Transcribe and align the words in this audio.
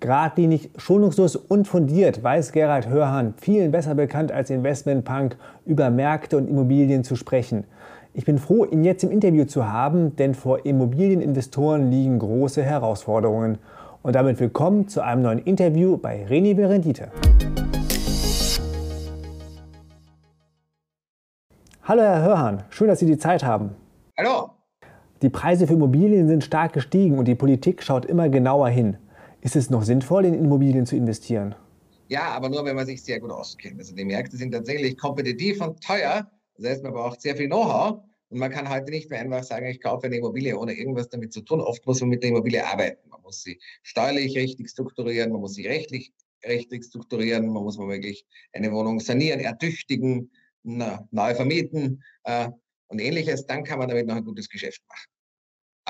Gradlinig, 0.00 0.70
schonungslos 0.78 1.36
und 1.36 1.68
fundiert 1.68 2.22
weiß 2.22 2.52
Gerald 2.52 2.88
Hörhan, 2.88 3.34
vielen 3.36 3.70
besser 3.70 3.94
bekannt 3.94 4.32
als 4.32 4.48
Investmentpunk, 4.48 5.36
über 5.66 5.90
Märkte 5.90 6.38
und 6.38 6.48
Immobilien 6.48 7.04
zu 7.04 7.16
sprechen. 7.16 7.64
Ich 8.14 8.24
bin 8.24 8.38
froh, 8.38 8.64
ihn 8.64 8.82
jetzt 8.82 9.04
im 9.04 9.10
Interview 9.10 9.44
zu 9.44 9.70
haben, 9.70 10.16
denn 10.16 10.34
vor 10.34 10.64
Immobilieninvestoren 10.64 11.90
liegen 11.90 12.18
große 12.18 12.62
Herausforderungen. 12.62 13.58
Und 14.02 14.14
damit 14.14 14.40
willkommen 14.40 14.88
zu 14.88 15.02
einem 15.02 15.20
neuen 15.20 15.38
Interview 15.40 15.98
bei 15.98 16.24
Renewable 16.24 16.70
Rendite. 16.70 17.08
Hallo 21.82 22.00
Herr 22.00 22.22
Hörhan, 22.22 22.62
schön, 22.70 22.88
dass 22.88 23.00
Sie 23.00 23.06
die 23.06 23.18
Zeit 23.18 23.44
haben. 23.44 23.72
Hallo. 24.18 24.48
Die 25.20 25.28
Preise 25.28 25.66
für 25.66 25.74
Immobilien 25.74 26.26
sind 26.26 26.42
stark 26.42 26.72
gestiegen 26.72 27.18
und 27.18 27.28
die 27.28 27.34
Politik 27.34 27.82
schaut 27.82 28.06
immer 28.06 28.30
genauer 28.30 28.70
hin. 28.70 28.96
Ist 29.42 29.56
es 29.56 29.70
noch 29.70 29.84
sinnvoll, 29.84 30.26
in 30.26 30.34
Immobilien 30.34 30.84
zu 30.84 30.96
investieren? 30.96 31.54
Ja, 32.08 32.28
aber 32.32 32.48
nur, 32.50 32.64
wenn 32.64 32.76
man 32.76 32.86
sich 32.86 33.02
sehr 33.02 33.20
gut 33.20 33.30
auskennt. 33.30 33.78
Also 33.78 33.94
die 33.94 34.04
Märkte 34.04 34.36
sind 34.36 34.52
tatsächlich 34.52 34.98
kompetitiv 34.98 35.60
und 35.62 35.82
teuer. 35.82 36.30
Das 36.56 36.70
heißt, 36.70 36.82
man 36.82 36.92
braucht 36.92 37.22
sehr 37.22 37.36
viel 37.36 37.46
Know-how. 37.46 38.02
Und 38.28 38.38
man 38.38 38.50
kann 38.50 38.68
heute 38.68 38.90
nicht 38.90 39.08
mehr 39.10 39.20
einfach 39.20 39.42
sagen, 39.42 39.66
ich 39.66 39.80
kaufe 39.80 40.06
eine 40.06 40.16
Immobilie, 40.16 40.56
ohne 40.56 40.74
irgendwas 40.74 41.08
damit 41.08 41.32
zu 41.32 41.40
tun. 41.40 41.60
Oft 41.60 41.86
muss 41.86 42.00
man 42.00 42.10
mit 42.10 42.22
der 42.22 42.30
Immobilie 42.30 42.64
arbeiten. 42.64 43.08
Man 43.08 43.22
muss 43.22 43.42
sie 43.42 43.58
steuerlich 43.82 44.36
richtig 44.36 44.68
strukturieren, 44.68 45.32
man 45.32 45.40
muss 45.40 45.54
sie 45.54 45.66
rechtlich 45.66 46.12
richtig 46.46 46.84
strukturieren, 46.84 47.48
man 47.48 47.62
muss 47.62 47.78
womöglich 47.78 48.26
eine 48.52 48.70
Wohnung 48.72 49.00
sanieren, 49.00 49.40
ertüchtigen, 49.40 50.30
neu 50.62 51.34
vermieten 51.34 52.02
äh, 52.24 52.50
und 52.88 53.00
ähnliches. 53.00 53.46
Dann 53.46 53.64
kann 53.64 53.78
man 53.78 53.88
damit 53.88 54.06
noch 54.06 54.16
ein 54.16 54.24
gutes 54.24 54.48
Geschäft 54.48 54.82
machen. 54.88 55.19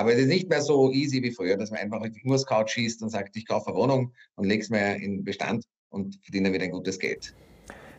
Aber 0.00 0.14
es 0.14 0.18
ist 0.20 0.28
nicht 0.28 0.48
mehr 0.48 0.62
so 0.62 0.90
easy 0.90 1.22
wie 1.22 1.30
früher, 1.30 1.58
dass 1.58 1.70
man 1.70 1.78
einfach 1.80 2.00
nur 2.00 2.34
das 2.34 2.46
Couch 2.46 2.70
schießt 2.70 3.02
und 3.02 3.10
sagt, 3.10 3.36
ich 3.36 3.46
kaufe 3.46 3.68
eine 3.68 3.76
Wohnung 3.76 4.14
und 4.36 4.46
lege 4.46 4.62
es 4.62 4.70
mir 4.70 4.96
in 4.96 5.24
Bestand 5.24 5.62
und 5.90 6.18
verdiene 6.22 6.50
wieder 6.54 6.64
ein 6.64 6.70
gutes 6.70 6.98
Geld. 6.98 7.34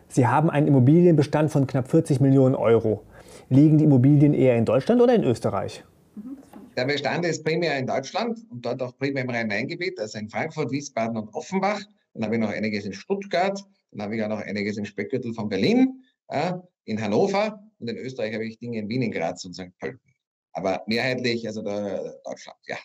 Sie 0.08 0.26
haben 0.26 0.50
einen 0.50 0.66
Immobilienbestand 0.66 1.52
von 1.52 1.68
knapp 1.68 1.92
40 1.92 2.20
Millionen 2.20 2.56
Euro. 2.56 3.04
Liegen 3.50 3.78
die 3.78 3.84
Immobilien 3.84 4.34
eher 4.34 4.58
in 4.58 4.66
Deutschland 4.66 5.00
oder 5.00 5.14
in 5.14 5.24
Österreich? 5.24 5.84
Der 6.76 6.86
Bestand 6.86 7.24
ist 7.24 7.44
primär 7.44 7.78
in 7.78 7.86
Deutschland 7.86 8.40
und 8.50 8.66
dort 8.66 8.82
auch 8.82 8.98
primär 8.98 9.24
im 9.24 9.30
Rhein-Main-Gebiet, 9.30 10.00
also 10.00 10.18
in 10.18 10.28
Frankfurt, 10.28 10.72
Wiesbaden 10.72 11.16
und 11.18 11.32
Offenbach. 11.36 11.82
Dann 12.16 12.24
habe 12.26 12.34
ich 12.34 12.42
noch 12.42 12.50
einiges 12.50 12.84
in 12.84 12.94
Stuttgart, 12.94 13.64
dann 13.92 14.02
habe 14.02 14.16
ich 14.16 14.24
auch 14.24 14.30
noch 14.30 14.42
einiges 14.42 14.76
im 14.78 14.86
Speckgürtel 14.86 15.36
von 15.36 15.50
Berlin, 15.50 16.04
in 16.86 17.00
Hannover 17.00 17.62
und 17.78 17.88
in 17.88 17.98
Österreich 17.98 18.34
habe 18.34 18.48
ich 18.48 18.58
Dinge 18.58 18.80
in 18.80 18.90
Wien, 18.90 19.04
in 19.04 19.12
Graz 19.12 19.46
und 19.46 19.54
St. 19.54 19.70
Pölten. 19.78 20.11
Aber 20.54 20.84
mehrheitlich, 20.88 21.48
also 21.48 21.62
Deutschland, 21.62 22.58
ja. 22.68 22.78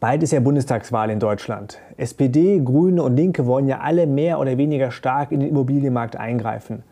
Bald 0.00 0.22
ist 0.22 0.32
ja 0.32 0.38
Bundestagswahl 0.38 1.10
in 1.10 1.18
Deutschland. 1.18 1.80
SPD, 1.96 2.60
Grüne 2.60 3.02
und 3.02 3.16
Linke 3.16 3.46
wollen 3.46 3.66
ja 3.66 3.80
alle 3.80 4.06
mehr 4.06 4.38
oder 4.38 4.56
weniger 4.56 4.92
stark 4.92 5.32
in 5.32 5.40
den 5.40 5.48
Immobilienmarkt 5.48 6.14
eingreifen. 6.14 6.84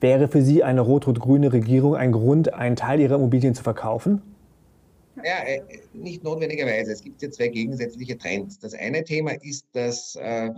Wäre 0.00 0.28
für 0.28 0.42
Sie 0.42 0.62
eine 0.62 0.82
rot-rot-grüne 0.82 1.52
Regierung 1.52 1.94
ein 1.94 2.12
Grund, 2.12 2.52
einen 2.52 2.76
Teil 2.76 3.00
Ihrer 3.00 3.14
Immobilien 3.14 3.54
zu 3.54 3.62
verkaufen? 3.62 4.20
Ja, 5.24 5.44
äh, 5.46 5.62
nicht 5.92 6.22
notwendigerweise. 6.22 6.92
Es 6.92 7.02
gibt 7.02 7.20
hier 7.20 7.30
zwei 7.30 7.48
gegensätzliche 7.48 8.16
Trends. 8.16 8.58
Das 8.58 8.74
eine 8.74 9.04
Thema 9.04 9.32
ist, 9.42 9.66
dass 9.72 10.16
äh, 10.16 10.50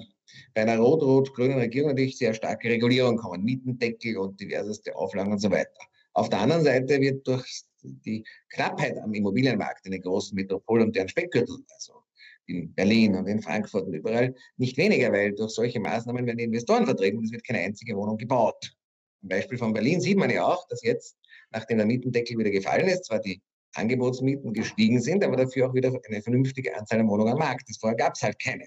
bei 0.55 0.63
einer 0.63 0.79
rot-rot-grünen 0.79 1.59
Regierung 1.59 1.91
natürlich 1.91 2.19
sehr 2.19 2.35
starke 2.35 2.69
Regulierungen 2.69 3.19
kommen, 3.19 3.45
Mietendeckel 3.45 4.17
und 4.19 4.41
diverseste 4.41 4.95
Auflagen 4.97 5.33
und 5.33 5.41
so 5.41 5.51
weiter. 5.51 5.71
Auf 6.15 6.29
der 6.29 6.41
anderen 6.41 6.65
Seite 6.65 7.01
wird 7.01 7.27
durch 7.27 7.63
die 7.83 8.25
Knappheit 8.51 8.99
am 8.99 9.13
Immobilienmarkt 9.15 9.87
in 9.87 9.93
den 9.93 10.03
großen 10.03 10.35
Metropolen 10.35 10.87
und 10.87 10.97
deren 10.97 11.09
Speckgürtel, 11.09 11.59
also 11.75 12.03
in 12.47 12.73
Berlin 12.75 13.15
und 13.15 13.27
in 13.27 13.41
Frankfurt 13.41 13.87
und 13.87 13.95
überall, 13.95 14.35
nicht 14.57 14.77
weniger, 14.77 15.13
weil 15.13 15.33
durch 15.35 15.53
solche 15.53 15.81
Maßnahmen 15.81 16.27
werden 16.27 16.39
die 16.39 16.45
Investoren 16.45 16.85
vertrieben 16.85 17.19
und 17.19 17.25
es 17.25 17.33
wird 17.33 17.45
keine 17.45 17.61
einzige 17.61 17.97
Wohnung 17.97 18.17
gebaut. 18.19 18.75
Am 19.23 19.29
Beispiel 19.29 19.59
von 19.59 19.73
Berlin 19.73 20.01
sieht 20.01 20.19
man 20.19 20.31
ja 20.31 20.45
auch, 20.45 20.67
dass 20.69 20.83
jetzt, 20.83 21.17
nachdem 21.51 21.79
der 21.79 21.87
Mietendeckel 21.87 22.37
wieder 22.37 22.51
gefallen 22.51 22.89
ist, 22.89 23.07
zwar 23.07 23.21
die 23.21 23.41
Angebotsmieten 23.75 24.53
gestiegen 24.53 25.01
sind, 25.01 25.25
aber 25.25 25.37
dafür 25.37 25.69
auch 25.69 25.75
wieder 25.75 25.93
eine 26.09 26.23
vernünftige 26.23 26.77
Anzahl 26.77 27.01
an 27.01 27.09
Wohnungen 27.09 27.33
am 27.33 27.39
Markt 27.39 27.71
ist. 27.71 27.81
Vorher 27.81 27.97
gab 27.97 28.15
es 28.15 28.23
halt 28.23 28.39
keine. 28.39 28.67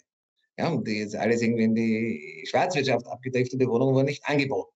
Ja, 0.58 0.70
und 0.70 0.88
die 0.88 1.00
ist 1.00 1.16
alles 1.16 1.42
irgendwie 1.42 1.66
in 1.66 1.76
die 1.76 2.46
Schwarzwirtschaft 2.48 3.06
abgedriftete 3.06 3.68
Wohnungen 3.68 3.94
wurden 3.94 4.06
nicht 4.06 4.26
angeboten. 4.26 4.72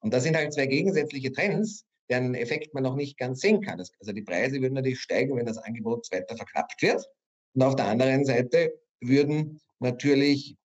Und 0.00 0.12
das 0.12 0.24
sind 0.24 0.36
halt 0.36 0.52
zwei 0.52 0.66
gegensätzliche 0.66 1.32
Trends, 1.32 1.84
deren 2.08 2.34
Effekt 2.34 2.74
man 2.74 2.82
noch 2.82 2.96
nicht 2.96 3.18
ganz 3.18 3.40
sehen 3.40 3.60
kann. 3.60 3.80
Also 3.80 4.12
die 4.12 4.22
Preise 4.22 4.60
würden 4.60 4.74
natürlich 4.74 5.00
steigen, 5.00 5.36
wenn 5.36 5.46
das 5.46 5.58
Angebot 5.58 6.06
weiter 6.12 6.36
verknappt 6.36 6.80
wird. 6.82 7.04
Und 7.54 7.62
auf 7.62 7.76
der 7.76 7.86
anderen 7.86 8.24
Seite 8.24 8.72
würden 9.00 9.60
natürlich 9.80 10.56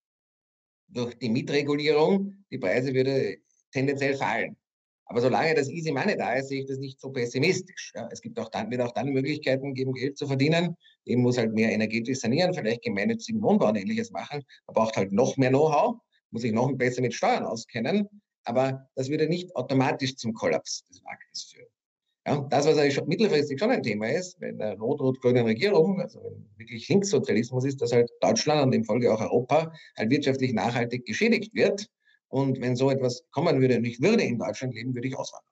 durch 0.88 1.18
die 1.18 1.30
Mietregulierung 1.30 2.46
die 2.52 2.58
Preise 2.58 2.94
würde 2.94 3.38
tendenziell 3.72 4.16
fallen. 4.16 4.58
Aber 5.06 5.20
solange 5.20 5.56
das 5.56 5.70
Easy 5.70 5.92
Money 5.92 6.16
da 6.18 6.36
ist, 6.36 6.50
sehe 6.50 6.62
ich 6.62 6.68
das 6.68 6.78
nicht 6.78 7.00
so 7.00 7.10
pessimistisch. 7.10 7.92
Ja, 7.96 8.08
es 8.12 8.22
gibt 8.22 8.40
auch 8.40 8.50
dann, 8.50 8.72
wird 8.72 8.82
auch 8.82 8.94
dann 8.94 9.10
Möglichkeiten 9.10 9.74
geben, 9.74 9.94
Geld 9.94 10.18
zu 10.18 10.26
verdienen. 10.26 10.78
Eben 11.06 11.22
muss 11.22 11.38
halt 11.38 11.54
mehr 11.54 11.72
energetisch 11.72 12.20
sanieren, 12.20 12.54
vielleicht 12.54 12.84
gemeinnützigen 12.84 13.42
Wohnbau 13.42 13.70
und 13.70 13.76
ähnliches 13.76 14.12
machen. 14.12 14.42
Man 14.68 14.74
braucht 14.74 14.96
halt 14.96 15.12
noch 15.12 15.36
mehr 15.36 15.50
Know-how, 15.50 15.98
muss 16.30 16.44
sich 16.44 16.54
noch 16.54 16.72
besser 16.74 17.02
mit 17.02 17.14
Steuern 17.14 17.44
auskennen 17.44 18.08
aber 18.44 18.90
das 18.96 19.10
würde 19.10 19.28
nicht 19.28 19.56
automatisch 19.56 20.16
zum 20.16 20.34
Kollaps 20.34 20.86
des 20.88 21.02
Marktes 21.04 21.44
führen. 21.44 21.68
Ja, 22.28 22.38
das, 22.50 22.68
was 22.68 22.78
eigentlich 22.78 23.04
mittelfristig 23.08 23.60
schon 23.60 23.72
ein 23.72 23.82
Thema 23.82 24.08
ist, 24.08 24.40
wenn 24.40 24.60
der 24.60 24.78
rot-rot-grüne 24.78 25.44
Regierung, 25.44 26.00
also 26.00 26.22
wenn 26.24 26.48
wirklich 26.56 26.88
Linkssozialismus 26.88 27.66
ist, 27.66 27.82
dass 27.82 27.92
halt 27.92 28.12
Deutschland 28.22 28.62
und 28.62 28.74
in 28.74 28.86
Folge 28.86 29.12
auch 29.12 29.20
Europa 29.20 29.72
halt 29.98 30.12
wirtschaftlich 30.12 30.54
nachhaltig 30.54 31.06
geschädigt 31.06 31.56
wird. 31.56 31.88
Und 32.28 32.62
wenn 32.62 32.76
so 32.76 32.92
etwas 32.92 33.24
kommen 33.32 33.60
würde 33.60 33.78
und 33.78 33.86
ich 33.86 34.00
würde 34.02 34.24
in 34.24 34.38
Deutschland 34.38 34.76
leben, 34.76 34.94
würde 34.94 35.08
ich 35.08 35.18
auswandern. 35.18 35.52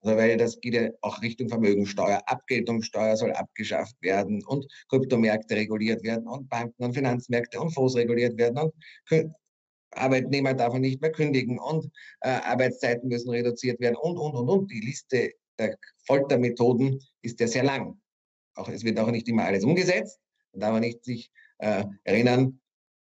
Also 0.00 0.16
weil 0.16 0.36
das 0.38 0.60
geht 0.60 0.74
ja 0.74 0.88
auch 1.02 1.20
Richtung 1.20 1.48
Vermögensteuer, 1.48 2.22
Abgeltungssteuer 2.26 3.16
soll 3.16 3.32
abgeschafft 3.32 3.96
werden 4.00 4.42
und 4.46 4.66
Kryptomärkte 4.88 5.56
reguliert 5.56 6.02
werden 6.02 6.26
und 6.28 6.48
Banken 6.48 6.82
und 6.82 6.94
Finanzmärkte 6.94 7.60
und 7.60 7.74
Fonds 7.74 7.94
reguliert 7.94 8.38
werden 8.38 8.58
und 8.58 8.74
Arbeitnehmer 9.96 10.54
darf 10.54 10.72
man 10.72 10.82
nicht 10.82 11.00
mehr 11.00 11.12
kündigen 11.12 11.58
und 11.58 11.90
äh, 12.20 12.28
Arbeitszeiten 12.28 13.08
müssen 13.08 13.30
reduziert 13.30 13.80
werden 13.80 13.96
und, 13.96 14.16
und, 14.18 14.34
und, 14.34 14.48
und. 14.48 14.70
Die 14.70 14.80
Liste 14.80 15.32
der 15.58 15.76
Foltermethoden 16.06 17.00
ist 17.22 17.40
ja 17.40 17.46
sehr 17.46 17.64
lang. 17.64 18.00
Auch, 18.54 18.68
es 18.68 18.84
wird 18.84 18.98
auch 18.98 19.10
nicht 19.10 19.28
immer 19.28 19.44
alles 19.44 19.64
umgesetzt. 19.64 20.20
Man 20.52 20.60
darf 20.60 20.72
man 20.72 20.80
nicht 20.80 21.04
sich 21.04 21.30
äh, 21.58 21.84
erinnern, 22.04 22.60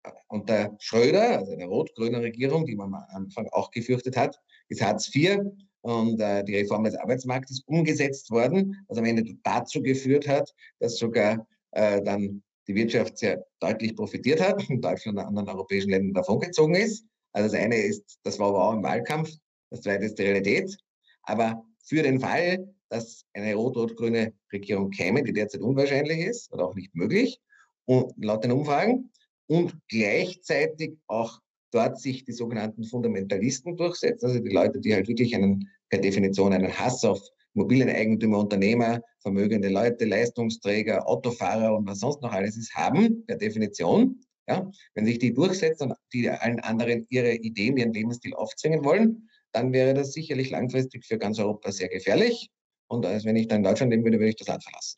äh, 0.04 0.12
unter 0.28 0.76
Schröder, 0.80 1.40
also 1.40 1.56
der 1.56 1.68
rot-grünen 1.68 2.22
Regierung, 2.22 2.66
die 2.66 2.76
man 2.76 2.94
am 2.94 3.06
Anfang 3.10 3.48
auch 3.52 3.72
gefürchtet 3.72 4.18
hat, 4.18 4.40
ist 4.68 4.82
Hartz 4.82 5.14
IV 5.14 5.40
und 5.82 6.20
äh, 6.20 6.44
die 6.44 6.58
Reform 6.58 6.84
des 6.84 6.96
Arbeitsmarktes 6.96 7.62
umgesetzt 7.66 8.30
worden, 8.32 8.76
was 8.88 8.98
am 8.98 9.06
Ende 9.06 9.24
dazu 9.44 9.82
geführt 9.82 10.28
hat, 10.28 10.54
dass 10.80 10.98
sogar 10.98 11.48
äh, 11.72 12.02
dann 12.02 12.44
die 12.70 12.76
Wirtschaft 12.76 13.18
sehr 13.18 13.44
deutlich 13.60 13.96
profitiert 13.96 14.40
hat 14.40 14.70
und 14.70 14.82
Deutschland 14.82 15.18
und 15.18 15.26
anderen 15.26 15.50
europäischen 15.50 15.90
Ländern 15.90 16.14
davongezogen 16.14 16.76
ist. 16.76 17.04
Also 17.34 17.52
das 17.52 17.60
eine 17.60 17.76
ist, 17.76 18.20
das 18.24 18.38
war 18.38 18.50
aber 18.50 18.70
auch 18.70 18.74
im 18.74 18.84
Wahlkampf, 18.84 19.32
das 19.72 19.82
zweite 19.82 20.06
ist 20.06 20.20
die 20.20 20.24
Realität. 20.24 20.78
Aber 21.24 21.66
für 21.84 22.04
den 22.04 22.20
Fall, 22.20 22.72
dass 22.90 23.26
eine 23.34 23.56
rot-rot-grüne 23.56 24.34
Regierung 24.54 24.92
käme, 24.92 25.24
die 25.24 25.34
derzeit 25.34 25.62
unwahrscheinlich 25.62 26.20
ist 26.20 26.54
oder 26.54 26.68
auch 26.68 26.76
nicht 26.76 26.94
möglich, 26.94 27.42
und 27.86 28.14
laut 28.24 28.44
den 28.44 28.52
Umfragen, 28.52 29.12
und 29.48 29.76
gleichzeitig 29.88 30.96
auch 31.08 31.40
dort 31.72 32.00
sich 32.00 32.24
die 32.24 32.34
sogenannten 32.34 32.84
Fundamentalisten 32.84 33.78
durchsetzen, 33.78 34.28
also 34.28 34.40
die 34.40 34.54
Leute, 34.54 34.80
die 34.80 34.94
halt 34.94 35.08
wirklich 35.08 35.36
einen, 35.36 35.68
per 35.90 36.00
Definition 36.00 36.54
einen 36.54 36.72
Hass 36.72 37.04
auf 37.04 37.20
Immobilieneigentümer, 37.60 38.40
Unternehmer, 38.40 39.02
vermögende 39.20 39.68
Leute, 39.68 40.06
Leistungsträger, 40.06 41.08
Autofahrer 41.08 41.76
und 41.76 41.86
was 41.88 42.00
sonst 42.00 42.22
noch 42.22 42.32
alles 42.32 42.56
ist, 42.56 42.74
haben, 42.74 43.26
per 43.26 43.36
Definition. 43.36 44.22
Ja, 44.48 44.72
wenn 44.96 45.06
sich 45.06 45.20
die 45.20 45.34
durchsetzen 45.34 45.92
und 45.92 45.94
die 46.12 46.28
allen 46.28 46.60
anderen 46.62 47.06
ihre 47.10 47.34
Ideen, 47.34 47.78
ihren 47.78 47.94
Lebensstil 47.94 48.34
aufzwingen 48.34 48.84
wollen, 48.84 49.30
dann 49.52 49.74
wäre 49.74 49.94
das 49.94 50.14
sicherlich 50.14 50.50
langfristig 50.50 51.06
für 51.06 51.20
ganz 51.20 51.38
Europa 51.38 51.72
sehr 51.72 51.90
gefährlich. 51.90 52.50
Und 52.88 53.06
als 53.06 53.26
wenn 53.26 53.36
ich 53.36 53.48
dann 53.48 53.58
in 53.58 53.64
Deutschland 53.64 53.92
leben 53.92 54.04
würde, 54.04 54.18
würde 54.18 54.30
ich 54.30 54.38
das 54.38 54.48
Land 54.48 54.64
verlassen. 54.64 54.98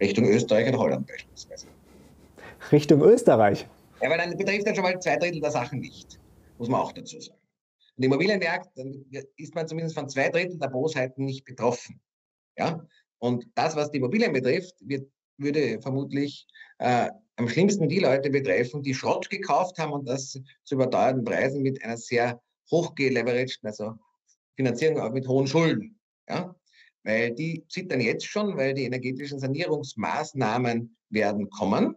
Richtung 0.00 0.26
Österreich 0.26 0.68
oder 0.68 0.78
Holland 0.78 1.06
beispielsweise. 1.08 1.66
Richtung 2.70 3.02
Österreich? 3.02 3.66
Ja, 4.00 4.10
weil 4.10 4.18
dann 4.18 4.36
betrifft 4.36 4.66
dann 4.66 4.74
schon 4.76 4.84
mal 4.84 5.00
zwei 5.00 5.16
Drittel 5.16 5.40
der 5.40 5.50
Sachen 5.50 5.80
nicht. 5.80 6.20
Muss 6.58 6.68
man 6.68 6.80
auch 6.80 6.92
dazu 6.92 7.18
sagen. 7.18 7.38
Und 7.96 8.04
Immobilienmarkt, 8.04 8.76
ist 9.36 9.54
man 9.54 9.68
zumindest 9.68 9.94
von 9.94 10.08
zwei 10.08 10.28
Drittel 10.28 10.58
der 10.58 10.68
Bosheiten 10.68 11.24
nicht 11.24 11.44
betroffen. 11.44 12.00
Ja? 12.56 12.84
Und 13.18 13.46
das, 13.54 13.76
was 13.76 13.90
die 13.90 13.98
Immobilien 13.98 14.32
betrifft, 14.32 14.74
wird, 14.80 15.08
würde 15.38 15.80
vermutlich 15.80 16.46
äh, 16.78 17.08
am 17.36 17.48
schlimmsten 17.48 17.88
die 17.88 18.00
Leute 18.00 18.30
betreffen, 18.30 18.82
die 18.82 18.94
Schrott 18.94 19.30
gekauft 19.30 19.78
haben 19.78 19.92
und 19.92 20.08
das 20.08 20.40
zu 20.64 20.74
überteuerten 20.74 21.24
Preisen 21.24 21.62
mit 21.62 21.82
einer 21.84 21.96
sehr 21.96 22.40
hochgeleveragten, 22.70 23.68
also 23.68 23.94
Finanzierung 24.56 25.00
auch 25.00 25.12
mit 25.12 25.28
hohen 25.28 25.46
Schulden. 25.46 25.98
Ja? 26.28 26.54
Weil 27.04 27.32
die 27.32 27.64
zittern 27.68 28.00
jetzt 28.00 28.26
schon, 28.26 28.56
weil 28.56 28.74
die 28.74 28.84
energetischen 28.84 29.38
Sanierungsmaßnahmen 29.38 30.96
werden 31.10 31.50
kommen. 31.50 31.96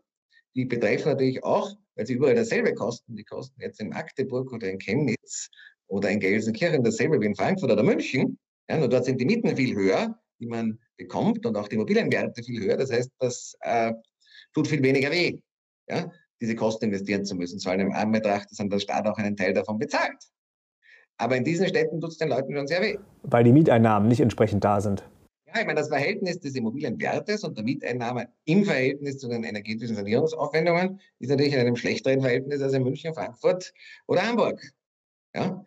Die 0.56 0.66
betreffen 0.66 1.10
natürlich 1.10 1.44
auch 1.44 1.76
weil 1.98 2.06
sie 2.06 2.14
überall 2.14 2.36
dasselbe 2.36 2.74
kosten. 2.74 3.16
Die 3.16 3.24
kosten 3.24 3.60
jetzt 3.60 3.82
in 3.82 3.90
Magdeburg 3.90 4.54
oder 4.54 4.70
in 4.70 4.78
Chemnitz 4.78 5.50
oder 5.88 6.10
in 6.10 6.20
Gelsenkirchen 6.20 6.84
dasselbe 6.84 7.20
wie 7.22 7.26
in 7.26 7.36
Frankfurt 7.36 7.72
oder 7.72 7.84
München. 7.84 8.38
Ja, 8.70 8.78
nur 8.78 8.90
dort 8.90 9.06
sind 9.06 9.20
die 9.20 9.26
Mieten 9.26 9.56
viel 9.56 9.76
höher, 9.76 10.20
die 10.40 10.48
man 10.48 10.80
bekommt 10.98 11.46
und 11.46 11.56
auch 11.56 11.68
die 11.68 11.76
Immobilienwerte 11.76 12.44
viel 12.44 12.62
höher. 12.62 12.78
Das 12.78 12.92
heißt, 12.92 13.12
das 13.20 13.56
äh, 13.62 13.94
tut 14.54 14.68
viel 14.68 14.84
weniger 14.84 15.12
weh, 15.12 15.40
ja, 15.88 16.12
diese 16.42 16.56
Kosten 16.56 16.86
investieren 16.86 17.26
zu 17.26 17.36
müssen. 17.36 17.60
Vor 17.60 17.72
allem 17.72 17.88
im 17.88 17.94
Anbetracht, 17.94 18.50
dass 18.52 18.58
der 18.58 18.80
Staat 18.80 19.08
auch 19.08 19.18
einen 19.18 19.38
Teil 19.38 19.54
davon 19.54 19.78
bezahlt. 19.78 20.18
Aber 21.18 21.36
in 21.36 21.44
diesen 21.44 21.68
Städten 21.68 22.00
tut 22.00 22.12
es 22.12 22.18
den 22.18 22.30
Leuten 22.30 22.54
schon 22.54 22.68
sehr 22.68 22.82
weh. 22.82 22.98
Weil 23.24 23.44
die 23.44 23.52
Mieteinnahmen 23.52 24.08
nicht 24.08 24.20
entsprechend 24.20 24.64
da 24.64 24.82
sind. 24.82 25.08
Ja, 25.48 25.62
ich 25.62 25.66
meine, 25.66 25.80
das 25.80 25.88
Verhältnis 25.88 26.40
des 26.40 26.56
Immobilienwertes 26.56 27.44
und 27.44 27.58
der 27.58 27.64
Mieteinnahme 27.64 28.28
im 28.46 28.66
Verhältnis 28.66 29.18
zu 29.18 29.30
den 29.30 29.44
energetischen 29.44 29.96
Sanierungsaufwendungen 29.96 31.00
ist 31.20 31.30
natürlich 31.30 31.54
in 31.54 31.60
einem 31.60 31.76
schlechteren 31.76 32.22
Verhältnis 32.22 32.62
als 32.62 32.74
in 32.74 32.84
München, 32.84 33.14
Frankfurt 33.14 33.74
oder 34.08 34.28
Hamburg. 34.28 34.62
Ja? 35.38 35.64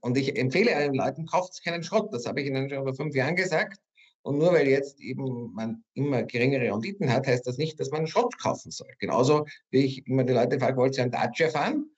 Und 0.00 0.16
ich 0.18 0.36
empfehle 0.36 0.74
allen 0.74 0.94
Leuten, 0.94 1.26
kauft 1.26 1.62
keinen 1.64 1.82
Schrott. 1.82 2.12
Das 2.12 2.26
habe 2.26 2.40
ich 2.40 2.48
Ihnen 2.48 2.68
schon 2.68 2.82
vor 2.82 2.94
fünf 2.94 3.14
Jahren 3.14 3.36
gesagt. 3.36 3.78
Und 4.22 4.38
nur 4.38 4.52
weil 4.52 4.66
jetzt 4.68 5.00
eben 5.00 5.52
man 5.52 5.84
immer 5.92 6.22
geringere 6.22 6.72
Renditen 6.72 7.12
hat, 7.12 7.26
heißt 7.26 7.46
das 7.46 7.58
nicht, 7.58 7.78
dass 7.78 7.90
man 7.90 8.06
Schrott 8.06 8.36
kaufen 8.38 8.70
soll. 8.70 8.88
Genauso 8.98 9.46
wie 9.70 9.84
ich 9.84 10.06
immer 10.06 10.24
die 10.24 10.32
Leute 10.32 10.58
frage, 10.58 10.76
wollt 10.78 10.96
ihr 10.96 11.02
einen 11.02 11.12
Dacia 11.12 11.50
fahren 11.50 11.90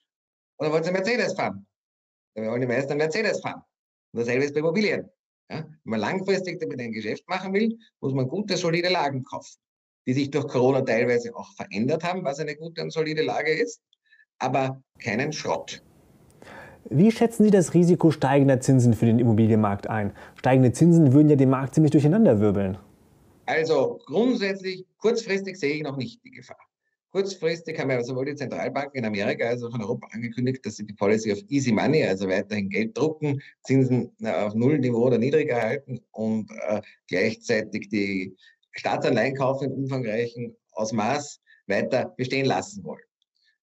oder 0.57 0.71
wollt 0.71 0.83
ihr 0.83 0.89
einen 0.89 0.97
Mercedes 0.97 1.33
fahren? 1.33 1.65
Wir 2.35 2.51
wollen 2.51 2.61
die 2.61 2.67
meisten 2.67 2.91
einen 2.91 2.99
Mercedes 2.99 3.39
fahren. 3.39 3.61
Und 4.11 4.19
dasselbe 4.19 4.43
ist 4.43 4.53
bei 4.53 4.59
Immobilien. 4.59 5.09
Ja? 5.49 5.59
Wenn 5.59 5.79
man 5.83 6.01
langfristig 6.01 6.59
damit 6.59 6.79
ein 6.81 6.91
Geschäft 6.91 7.27
machen 7.29 7.53
will, 7.53 7.77
muss 8.01 8.13
man 8.13 8.27
gute, 8.27 8.57
solide 8.57 8.89
Lagen 8.89 9.23
kaufen, 9.23 9.57
die 10.05 10.13
sich 10.13 10.29
durch 10.29 10.47
Corona 10.47 10.81
teilweise 10.81 11.33
auch 11.33 11.51
verändert 11.55 12.03
haben, 12.03 12.25
was 12.25 12.39
eine 12.39 12.57
gute 12.57 12.81
und 12.81 12.91
solide 12.91 13.23
Lage 13.23 13.53
ist, 13.53 13.81
aber 14.37 14.83
keinen 14.99 15.31
Schrott. 15.31 15.81
Wie 16.89 17.11
schätzen 17.11 17.43
Sie 17.43 17.51
das 17.51 17.73
Risiko 17.73 18.11
steigender 18.11 18.61
Zinsen 18.61 18.93
für 18.93 19.05
den 19.05 19.19
Immobilienmarkt 19.19 19.89
ein? 19.89 20.13
Steigende 20.35 20.71
Zinsen 20.71 21.13
würden 21.13 21.29
ja 21.29 21.35
den 21.35 21.49
Markt 21.49 21.75
ziemlich 21.75 21.91
durcheinanderwirbeln. 21.91 22.77
Also 23.45 23.99
grundsätzlich, 24.05 24.85
kurzfristig 24.97 25.57
sehe 25.57 25.75
ich 25.75 25.83
noch 25.83 25.97
nicht 25.97 26.23
die 26.23 26.31
Gefahr. 26.31 26.57
Kurzfristig 27.11 27.79
haben 27.79 27.89
ja 27.89 28.03
sowohl 28.03 28.25
die 28.25 28.35
Zentralbanken 28.35 28.99
in 28.99 29.05
Amerika 29.05 29.47
als 29.47 29.63
auch 29.63 29.73
in 29.73 29.81
Europa 29.81 30.07
angekündigt, 30.11 30.65
dass 30.65 30.75
sie 30.75 30.85
die 30.85 30.93
Policy 30.93 31.31
of 31.31 31.39
Easy 31.49 31.71
Money, 31.71 32.03
also 32.03 32.27
weiterhin 32.27 32.69
Geld 32.69 32.97
drucken, 32.97 33.41
Zinsen 33.63 34.11
auf 34.23 34.53
Nullniveau 34.53 35.07
oder 35.07 35.17
niedriger 35.17 35.61
halten 35.61 35.99
und 36.11 36.51
äh, 36.67 36.81
gleichzeitig 37.07 37.89
die 37.89 38.35
Staatsanleihen 38.73 39.35
kaufen 39.35 39.71
in 39.71 39.71
umfangreichen 39.71 40.55
Ausmaß 40.73 41.41
weiter 41.67 42.13
bestehen 42.17 42.45
lassen 42.45 42.83
wollen. 42.83 43.01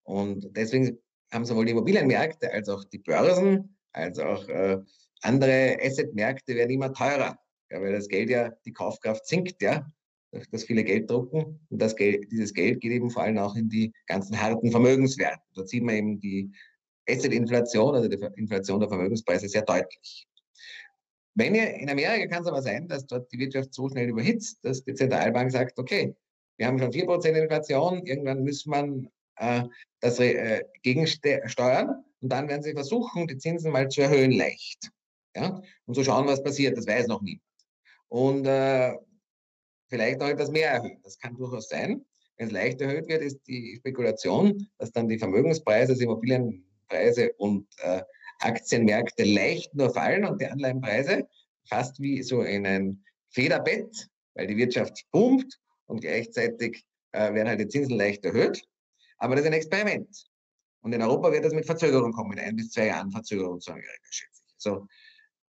Und 0.03 0.49
deswegen 0.57 0.99
haben 1.35 1.45
sowohl 1.45 1.67
die 1.67 1.73
Immobilienmärkte 1.73 2.53
als 2.53 2.69
auch 2.69 2.85
die 2.85 2.99
Börsen, 2.99 3.77
als 3.93 4.19
auch 4.19 4.49
äh, 4.49 4.79
andere 5.23 5.79
Assetmärkte 5.83 6.55
werden 6.55 6.71
immer 6.71 6.93
teurer, 6.93 7.39
ja, 7.71 7.81
weil 7.81 7.93
das 7.93 8.09
Geld 8.09 8.31
ja, 8.31 8.51
die 8.65 8.73
Kaufkraft 8.73 9.27
sinkt, 9.27 9.61
ja, 9.63 9.87
durch 10.33 10.49
das 10.51 10.65
viele 10.65 10.85
Geld 10.85 11.11
drucken. 11.11 11.61
Und 11.71 11.83
das 11.83 11.97
Geld, 11.97 12.31
dieses 12.31 12.53
Geld 12.53 12.81
geht 12.81 12.93
eben 12.93 13.11
vor 13.11 13.23
allem 13.23 13.39
auch 13.39 13.57
in 13.57 13.69
die 13.69 13.93
ganzen 14.07 14.41
harten 14.41 14.71
Vermögenswerte. 14.71 15.43
Da 15.55 15.67
sieht 15.67 15.83
man 15.83 15.95
eben 15.95 16.21
die 16.21 16.51
Asset-Inflation, 17.09 17.95
also 17.95 18.09
die 18.09 18.19
Inflation 18.37 18.81
der 18.81 18.89
Vermögenspreise 18.89 19.49
sehr 19.49 19.63
deutlich. 19.63 20.27
Wenn 21.35 21.55
ihr, 21.55 21.75
in 21.75 21.91
Amerika 21.91 22.27
kann 22.29 22.43
es 22.43 22.49
aber 22.49 22.63
sein, 22.63 22.87
dass 22.87 23.07
dort 23.07 23.31
die 23.33 23.39
Wirtschaft 23.39 23.75
so 23.75 23.89
schnell 23.89 24.09
überhitzt, 24.09 24.65
dass 24.65 24.85
die 24.85 24.95
Zentralbank 24.95 25.51
sagt, 25.51 25.79
okay, 25.79 26.15
wir 26.57 26.67
haben 26.67 26.79
schon 26.79 26.93
4% 26.93 27.27
Inflation, 27.35 28.07
irgendwann 28.07 28.45
muss 28.45 28.67
man 28.67 29.09
äh, 29.37 29.65
das 30.01 30.19
äh, 30.21 30.65
gegensteuern 30.83 32.05
und 32.21 32.29
dann 32.29 32.49
werden 32.49 32.63
sie 32.63 32.73
versuchen, 32.73 33.27
die 33.27 33.39
Zinsen 33.39 33.73
mal 33.73 33.89
zu 33.89 34.03
erhöhen 34.03 34.33
leicht. 34.33 34.91
Ja? 35.35 35.61
Und 35.87 35.95
so 35.95 36.05
schauen, 36.05 36.27
was 36.27 36.43
passiert, 36.43 36.77
das 36.77 36.87
weiß 36.87 37.07
noch 37.07 37.23
niemand. 37.23 37.43
Und 38.09 38.47
äh, 38.47 38.95
vielleicht 39.89 40.21
noch 40.21 40.29
etwas 40.29 40.51
mehr 40.51 40.71
erhöhen, 40.71 41.01
das 41.03 41.19
kann 41.19 41.37
durchaus 41.37 41.69
sein. 41.69 42.05
Wenn 42.37 42.49
es 42.49 42.53
leicht 42.53 42.81
erhöht 42.81 43.09
wird, 43.09 43.23
ist 43.23 43.41
die 43.47 43.77
Spekulation, 43.77 44.67
dass 44.79 44.91
dann 44.91 45.09
die 45.09 45.19
Vermögenspreise, 45.19 45.93
also 45.93 46.03
Immobilienpreise 46.03 47.33
und 47.35 47.67
äh, 47.79 48.03
Aktienmärkte 48.41 49.25
leicht 49.25 49.75
nur 49.75 49.93
fallen 49.93 50.25
und 50.25 50.41
die 50.41 50.47
Anleihenpreise 50.47 51.29
fast 51.69 52.01
wie 52.01 52.23
so 52.23 52.43
in 52.43 52.67
ein 52.67 53.05
Federbett, 53.31 54.09
weil 54.35 54.47
die 54.47 54.57
Wirtschaft 54.57 55.05
boomt 55.11 55.61
und 55.87 56.01
gleichzeitig 56.01 56.85
äh, 57.13 57.33
werden 57.33 57.49
halt 57.49 57.61
die 57.61 57.69
Zinsen 57.69 57.97
leicht 57.97 58.25
erhöht. 58.25 58.63
Aber 59.19 59.35
das 59.35 59.45
ist 59.45 59.49
ein 59.49 59.55
Experiment. 59.55 60.25
Und 60.83 60.93
in 60.93 61.03
Europa 61.03 61.33
wird 61.33 61.45
das 61.45 61.55
mit 61.55 61.65
Verzögerung 61.65 62.13
kommen, 62.13 62.31
mit 62.31 62.41
ein 62.41 62.57
bis 62.57 62.71
zwei 62.71 62.87
Jahren 62.87 63.11
Verzögerung 63.11 63.61
zu 63.61 63.71
Amerika, 63.71 64.07
schätze 64.11 64.43
ich. 64.47 64.55
So, 64.59 64.87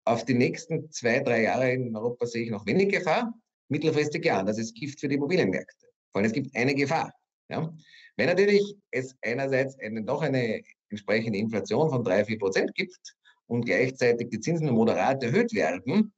auf 0.05 0.23
die 0.23 0.33
nächsten 0.33 0.89
zwei, 0.91 1.19
drei 1.19 1.43
Jahre 1.43 1.71
in 1.71 1.95
Europa 1.95 2.25
sehe 2.25 2.43
ich 2.43 2.51
noch 2.51 2.65
wenig 2.65 2.89
Gefahr. 2.89 3.33
Mittelfristig 3.67 4.23
ja, 4.23 4.43
das 4.43 4.57
ist 4.57 4.75
Gift 4.75 4.99
für 4.99 5.07
die 5.07 5.15
Immobilienmärkte. 5.15 5.87
Vor 6.11 6.19
allem 6.19 6.27
es 6.27 6.33
gibt 6.33 6.55
eine 6.55 6.75
Gefahr. 6.75 7.11
Ja? 7.49 7.73
Wenn 8.15 8.27
natürlich 8.27 8.75
es 8.91 9.15
einerseits 9.21 9.77
eine, 9.79 10.03
doch 10.03 10.21
eine 10.21 10.61
entsprechende 10.89 11.39
Inflation 11.39 11.89
von 11.89 12.03
drei, 12.03 12.23
vier 12.23 12.37
Prozent 12.37 12.73
gibt 12.75 13.15
und 13.47 13.65
gleichzeitig 13.65 14.29
die 14.29 14.39
Zinsen 14.39 14.69
moderat 14.69 15.23
erhöht 15.23 15.53
werden, 15.53 16.13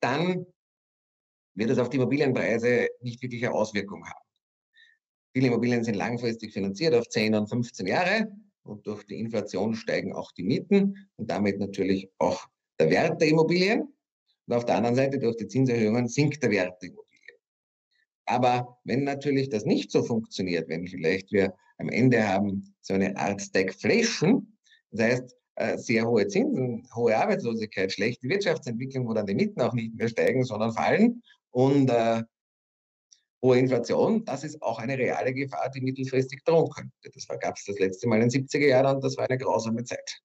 dann 0.00 0.46
wird 1.54 1.70
es 1.70 1.78
auf 1.78 1.90
die 1.90 1.96
Immobilienpreise 1.96 2.88
nicht 3.00 3.22
wirklich 3.22 3.44
eine 3.44 3.54
Auswirkung 3.54 4.06
haben. 4.06 4.24
Viele 5.32 5.48
Immobilien 5.48 5.82
sind 5.82 5.94
langfristig 5.94 6.52
finanziert 6.52 6.94
auf 6.94 7.08
10 7.08 7.34
und 7.34 7.48
15 7.48 7.86
Jahre 7.86 8.28
und 8.64 8.86
durch 8.86 9.04
die 9.04 9.18
Inflation 9.18 9.74
steigen 9.74 10.12
auch 10.14 10.32
die 10.32 10.44
Mieten 10.44 11.08
und 11.16 11.30
damit 11.30 11.58
natürlich 11.58 12.10
auch 12.18 12.46
der 12.78 12.90
Wert 12.90 13.20
der 13.20 13.28
Immobilien. 13.28 13.92
Und 14.46 14.54
auf 14.54 14.64
der 14.64 14.76
anderen 14.76 14.96
Seite 14.96 15.18
durch 15.18 15.36
die 15.36 15.48
Zinserhöhungen 15.48 16.08
sinkt 16.08 16.42
der 16.42 16.50
Wert 16.50 16.82
der 16.82 16.90
Immobilien. 16.90 17.36
Aber 18.26 18.78
wenn 18.84 19.04
natürlich 19.04 19.48
das 19.48 19.64
nicht 19.64 19.90
so 19.90 20.02
funktioniert, 20.02 20.68
wenn 20.68 20.86
vielleicht 20.86 21.32
wir 21.32 21.54
am 21.78 21.88
Ende 21.88 22.26
haben 22.26 22.74
so 22.80 22.94
eine 22.94 23.16
Art 23.16 23.40
Stagflation, 23.40 24.56
das 24.90 25.00
heißt 25.00 25.36
äh, 25.56 25.78
sehr 25.78 26.06
hohe 26.06 26.26
Zinsen, 26.28 26.86
hohe 26.94 27.16
Arbeitslosigkeit, 27.16 27.92
schlechte 27.92 28.28
Wirtschaftsentwicklung, 28.28 29.08
wo 29.08 29.14
dann 29.14 29.26
die 29.26 29.34
Mieten 29.34 29.60
auch 29.60 29.72
nicht 29.72 29.94
mehr 29.94 30.08
steigen, 30.08 30.44
sondern 30.44 30.72
fallen 30.72 31.22
und 31.50 31.90
äh, 31.90 32.22
hohe 33.42 33.58
Inflation, 33.58 34.24
das 34.24 34.44
ist 34.44 34.62
auch 34.62 34.78
eine 34.78 34.96
reale 34.96 35.34
Gefahr, 35.34 35.68
die 35.70 35.80
mittelfristig 35.80 36.44
drohen 36.44 36.70
könnte. 36.70 37.10
Das 37.12 37.26
gab 37.40 37.56
es 37.56 37.64
das 37.64 37.78
letzte 37.78 38.08
Mal 38.08 38.22
in 38.22 38.28
den 38.28 38.46
70er 38.46 38.66
Jahren 38.66 38.96
und 38.96 39.04
das 39.04 39.16
war 39.16 39.28
eine 39.28 39.38
grausame 39.38 39.82
Zeit. 39.84 40.22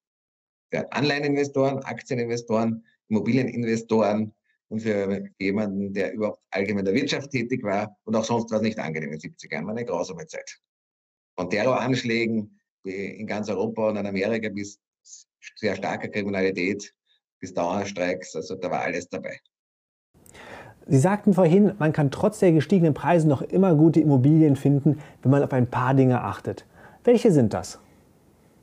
Für 0.70 0.90
Anleiheninvestoren, 0.92 1.78
Aktieninvestoren, 1.80 2.84
Immobilieninvestoren 3.08 4.34
und 4.68 4.80
für 4.80 5.24
jemanden, 5.40 5.92
der 5.94 6.12
überhaupt 6.12 6.42
allgemein 6.50 6.86
in 6.86 6.92
der 6.92 6.94
Wirtschaft 6.94 7.30
tätig 7.30 7.62
war 7.64 7.96
und 8.04 8.14
auch 8.14 8.24
sonst 8.24 8.50
war 8.50 8.58
es 8.58 8.62
nicht 8.62 8.78
angenehm 8.78 9.12
in 9.12 9.18
den 9.18 9.32
70er 9.32 9.52
Jahren, 9.52 9.66
war 9.66 9.72
eine 9.72 9.84
grausame 9.84 10.26
Zeit. 10.26 10.60
Von 11.36 11.50
Terroranschlägen 11.50 12.60
in 12.84 13.26
ganz 13.26 13.48
Europa 13.48 13.88
und 13.88 13.96
in 13.96 14.06
Amerika 14.06 14.48
bis 14.48 14.78
sehr 15.56 15.74
starker 15.74 16.08
Kriminalität, 16.08 16.94
bis 17.40 17.54
Dauerstreiks, 17.54 18.36
also 18.36 18.54
da 18.56 18.70
war 18.70 18.82
alles 18.82 19.08
dabei. 19.08 19.40
Sie 20.90 20.98
sagten 20.98 21.34
vorhin, 21.34 21.72
man 21.78 21.92
kann 21.92 22.10
trotz 22.10 22.38
der 22.38 22.52
gestiegenen 22.52 22.94
Preise 22.94 23.28
noch 23.28 23.42
immer 23.42 23.74
gute 23.74 24.00
Immobilien 24.00 24.56
finden, 24.56 25.00
wenn 25.20 25.30
man 25.30 25.42
auf 25.42 25.52
ein 25.52 25.68
paar 25.68 25.92
Dinge 25.92 26.22
achtet. 26.22 26.64
Welche 27.04 27.30
sind 27.30 27.52
das? 27.52 27.78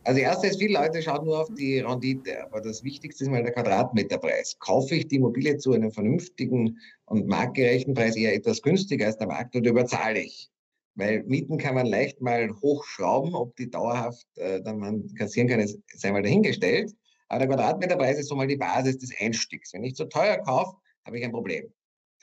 Also 0.06 0.20
erstens, 0.20 0.58
viele 0.58 0.74
Leute 0.74 1.04
schauen 1.04 1.26
nur 1.26 1.42
auf 1.42 1.54
die 1.54 1.80
Rendite, 1.80 2.44
aber 2.46 2.62
das 2.62 2.84
Wichtigste 2.84 3.24
ist 3.24 3.30
mal 3.30 3.44
der 3.44 3.54
Quadratmeterpreis. 3.54 4.58
Kaufe 4.60 4.96
ich 4.96 5.08
die 5.08 5.18
Immobilie 5.18 5.58
zu 5.58 5.74
einem 5.74 5.92
vernünftigen 5.92 6.80
und 7.06 7.28
marktgerechten 7.28 7.94
Preis 7.94 8.16
eher 8.16 8.34
etwas 8.34 8.64
günstiger 8.64 9.06
als 9.06 9.18
der 9.18 9.28
Markt 9.28 9.56
oder 9.56 9.70
überzahle 9.70 10.20
ich? 10.20 10.50
Weil 10.96 11.24
Mieten 11.24 11.60
kann 11.60 11.76
man 11.76 11.86
leicht 11.86 12.22
mal 12.22 12.50
hochschrauben, 12.62 13.36
ob 13.36 13.56
die 13.56 13.70
dauerhaft 13.70 14.26
äh, 14.38 14.62
dann 14.64 14.80
man 14.80 15.14
kassieren 15.14 15.48
kann, 15.48 15.60
ist 15.60 15.80
sei 15.94 16.12
mal 16.12 16.24
dahingestellt. 16.24 16.92
Aber 17.30 17.40
der 17.40 17.50
Quadratmeterpreis 17.50 18.18
ist 18.18 18.30
so 18.30 18.36
mal 18.36 18.48
die 18.48 18.58
Basis 18.58 18.98
des 18.98 19.12
Einstiegs. 19.20 19.74
Wenn 19.74 19.84
ich 19.84 19.96
zu 19.96 20.06
teuer 20.06 20.38
kaufe, 20.38 20.76
habe 21.06 21.20
ich 21.20 21.26
ein 21.26 21.32
Problem. 21.32 21.72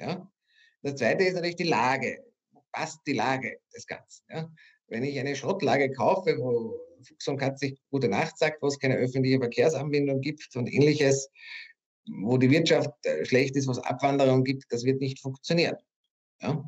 Ja? 0.02 0.30
Das 0.82 0.96
zweite 0.96 1.24
ist 1.24 1.34
natürlich 1.34 1.56
die 1.56 1.64
Lage. 1.64 2.24
Passt 2.72 3.00
die 3.06 3.12
Lage 3.12 3.58
des 3.74 3.86
Ganzen? 3.86 4.24
Ja? 4.28 4.50
Wenn 4.88 5.04
ich 5.04 5.18
eine 5.18 5.36
Schrottlage 5.36 5.90
kaufe, 5.92 6.36
wo 6.38 6.78
Fuchs 7.02 7.28
und 7.28 7.38
Katz 7.38 7.60
sich 7.60 7.80
gute 7.90 8.08
Nacht 8.08 8.38
sagt, 8.38 8.62
wo 8.62 8.66
es 8.66 8.78
keine 8.78 8.96
öffentliche 8.96 9.38
Verkehrsanbindung 9.38 10.20
gibt 10.20 10.54
und 10.56 10.72
ähnliches, 10.72 11.30
wo 12.06 12.36
die 12.36 12.50
Wirtschaft 12.50 12.90
äh, 13.04 13.24
schlecht 13.24 13.56
ist, 13.56 13.68
wo 13.68 13.72
es 13.72 13.78
Abwanderung 13.78 14.44
gibt, 14.44 14.64
das 14.70 14.84
wird 14.84 15.00
nicht 15.00 15.20
funktionieren. 15.20 15.76
Ja? 16.40 16.62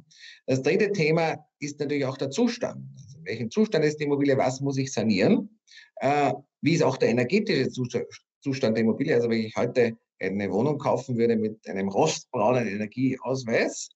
Das 0.46 0.62
dritte 0.62 0.92
Thema 0.92 1.44
ist 1.58 1.80
natürlich 1.80 2.04
auch 2.04 2.16
der 2.16 2.30
Zustand. 2.30 2.86
Also 3.02 3.18
in 3.18 3.24
welchem 3.24 3.50
Zustand 3.50 3.84
ist 3.84 3.98
die 3.98 4.04
Immobilie? 4.04 4.36
Was 4.36 4.60
muss 4.60 4.78
ich 4.78 4.92
sanieren? 4.92 5.60
Äh, 5.96 6.32
wie 6.60 6.74
ist 6.74 6.82
auch 6.82 6.96
der 6.96 7.08
energetische 7.08 7.68
Zustand 7.68 8.76
der 8.76 8.84
Immobilie? 8.84 9.14
Also 9.14 9.28
wenn 9.28 9.40
ich 9.40 9.56
heute 9.56 9.96
eine 10.20 10.50
Wohnung 10.50 10.78
kaufen 10.78 11.16
würde 11.16 11.36
mit 11.36 11.66
einem 11.68 11.88
rostbraunen 11.88 12.66
Energieausweis, 12.66 13.88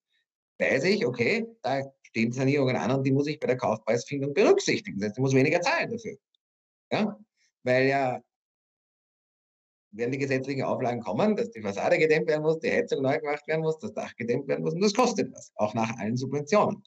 weiß 0.59 0.85
ich, 0.85 1.07
okay, 1.07 1.47
da 1.63 1.83
stehen 2.03 2.33
Sanierungen 2.33 2.77
an 2.77 2.91
und 2.91 3.05
die 3.05 3.13
muss 3.13 3.27
ich 3.27 3.39
bei 3.39 3.47
der 3.47 3.57
Kaufpreisfindung 3.57 4.35
berücksichtigen. 4.35 4.99
Das 4.99 5.09
heißt, 5.09 5.19
ich 5.19 5.23
muss 5.23 5.35
weniger 5.35 5.61
zahlen 5.61 5.91
dafür. 5.91 6.17
Ja? 6.91 7.19
Weil 7.63 7.87
ja 7.87 8.23
werden 9.93 10.13
die 10.13 10.19
gesetzlichen 10.19 10.63
Auflagen 10.63 11.01
kommen, 11.01 11.37
dass 11.37 11.51
die 11.51 11.63
Fassade 11.63 11.99
gedämmt 11.99 12.29
werden 12.29 12.43
muss, 12.43 12.59
die 12.61 12.71
Heizung 12.71 13.03
neu 13.03 13.19
gemacht 13.19 13.47
werden 13.47 13.63
muss, 13.63 13.79
das 13.79 13.93
Dach 13.93 14.15
gedämmt 14.17 14.49
werden 14.49 14.63
muss 14.63 14.75
und 14.75 14.83
das 14.83 14.95
kostet 14.95 15.33
was, 15.33 15.53
auch 15.57 15.75
nach 15.75 15.97
allen 15.99 16.17
Subventionen. 16.17 16.83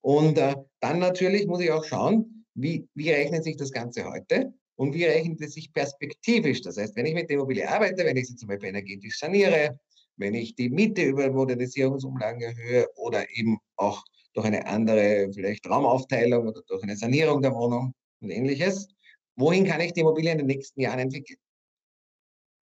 Und 0.00 0.38
äh, 0.38 0.54
dann 0.80 0.98
natürlich 0.98 1.46
muss 1.46 1.60
ich 1.60 1.70
auch 1.70 1.84
schauen, 1.84 2.46
wie, 2.54 2.88
wie 2.94 3.10
rechnet 3.10 3.44
sich 3.44 3.56
das 3.56 3.72
Ganze 3.72 4.04
heute 4.04 4.52
und 4.76 4.94
wie 4.94 5.04
rechnet 5.04 5.40
es 5.40 5.54
sich 5.54 5.72
perspektivisch. 5.72 6.62
Das 6.62 6.76
heißt, 6.76 6.94
wenn 6.96 7.06
ich 7.06 7.14
mit 7.14 7.28
der 7.28 7.36
Immobilie 7.36 7.68
arbeite, 7.68 8.04
wenn 8.04 8.16
ich 8.16 8.28
sie 8.28 8.36
zum 8.36 8.48
Beispiel 8.48 8.68
energetisch 8.68 9.18
saniere, 9.18 9.78
wenn 10.16 10.34
ich 10.34 10.54
die 10.54 10.70
Miete 10.70 11.02
über 11.02 11.30
Modernisierungsumlagen 11.30 12.40
erhöhe 12.40 12.86
oder 12.94 13.28
eben 13.30 13.58
auch 13.76 14.04
durch 14.34 14.46
eine 14.46 14.66
andere 14.66 15.30
vielleicht 15.32 15.68
Raumaufteilung 15.68 16.46
oder 16.48 16.62
durch 16.66 16.82
eine 16.82 16.96
Sanierung 16.96 17.42
der 17.42 17.54
Wohnung 17.54 17.94
und 18.20 18.30
ähnliches, 18.30 18.88
wohin 19.36 19.64
kann 19.64 19.80
ich 19.80 19.92
die 19.92 20.00
Immobilie 20.00 20.32
in 20.32 20.38
den 20.38 20.46
nächsten 20.46 20.80
Jahren 20.80 20.98
entwickeln? 20.98 21.38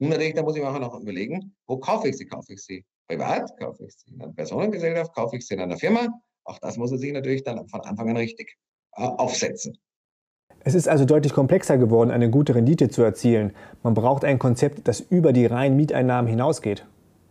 Und 0.01 0.09
natürlich, 0.09 0.35
da 0.35 0.43
muss 0.43 0.57
ich 0.57 0.63
mir 0.63 0.69
auch 0.69 0.79
noch 0.79 1.01
überlegen, 1.01 1.55
wo 1.67 1.79
kaufe 1.79 2.09
ich 2.09 2.17
sie? 2.17 2.27
Kaufe 2.27 2.53
ich 2.53 2.63
sie 2.63 2.85
privat? 3.09 3.57
Kaufe 3.59 3.85
ich 3.85 3.95
sie 3.95 4.13
in 4.13 4.23
einer 4.23 4.33
Personengesellschaft? 4.33 5.15
Kaufe 5.15 5.37
ich 5.37 5.47
sie 5.47 5.55
in 5.55 5.61
einer 5.61 5.79
Firma? 5.79 6.09
Auch 6.45 6.59
das 6.59 6.77
muss 6.77 6.93
er 6.93 6.99
sich 6.99 7.13
natürlich 7.13 7.43
dann 7.43 7.67
von 7.69 7.81
Anfang 7.83 8.11
an 8.11 8.17
richtig 8.17 8.57
äh, 8.97 9.03
aufsetzen. 9.03 9.79
Es 10.67 10.75
ist 10.75 10.89
also 10.89 11.05
deutlich 11.05 11.35
komplexer 11.35 11.77
geworden, 11.77 12.11
eine 12.11 12.31
gute 12.31 12.55
Rendite 12.55 12.89
zu 12.89 13.03
erzielen. 13.03 13.53
Man 13.83 13.93
braucht 13.93 14.25
ein 14.25 14.39
Konzept, 14.39 14.89
das 14.89 15.01
über 15.01 15.35
die 15.35 15.45
reinen 15.45 15.77
Mieteinnahmen 15.77 16.27
hinausgeht. 16.27 16.87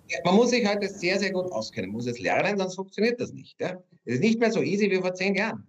Ja, 0.08 0.20
man 0.24 0.36
muss 0.36 0.52
sich 0.52 0.68
heute 0.68 0.88
sehr, 0.88 1.18
sehr 1.18 1.32
gut 1.32 1.52
auskennen. 1.52 1.90
Man 1.90 1.96
muss 1.96 2.06
es 2.06 2.20
lernen, 2.20 2.60
sonst 2.60 2.76
funktioniert 2.76 3.20
das 3.20 3.34
nicht. 3.34 3.60
Ja? 3.60 3.82
Es 4.06 4.16
ist 4.16 4.20
nicht 4.22 4.40
mehr 4.40 4.52
so 4.52 4.62
easy 4.62 4.92
wie 4.92 5.02
vor 5.02 5.16
zehn 5.16 5.34
Jahren. 5.34 5.68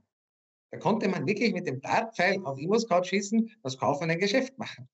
Da 0.73 0.79
konnte 0.79 1.09
man 1.09 1.27
wirklich 1.27 1.55
mit 1.55 1.67
dem 1.67 1.81
Dartpfeil 1.81 2.39
auf 2.45 2.59
Immo-Scout 2.59 3.05
schießen, 3.05 3.51
das 3.63 3.79
Kaufen 3.79 4.11
ein 4.11 4.19
Geschäft 4.19 4.59
machen. 4.59 4.87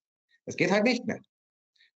Das 0.47 0.57
geht 0.57 0.71
halt 0.71 0.85
nicht 0.85 1.05
mehr. 1.07 1.19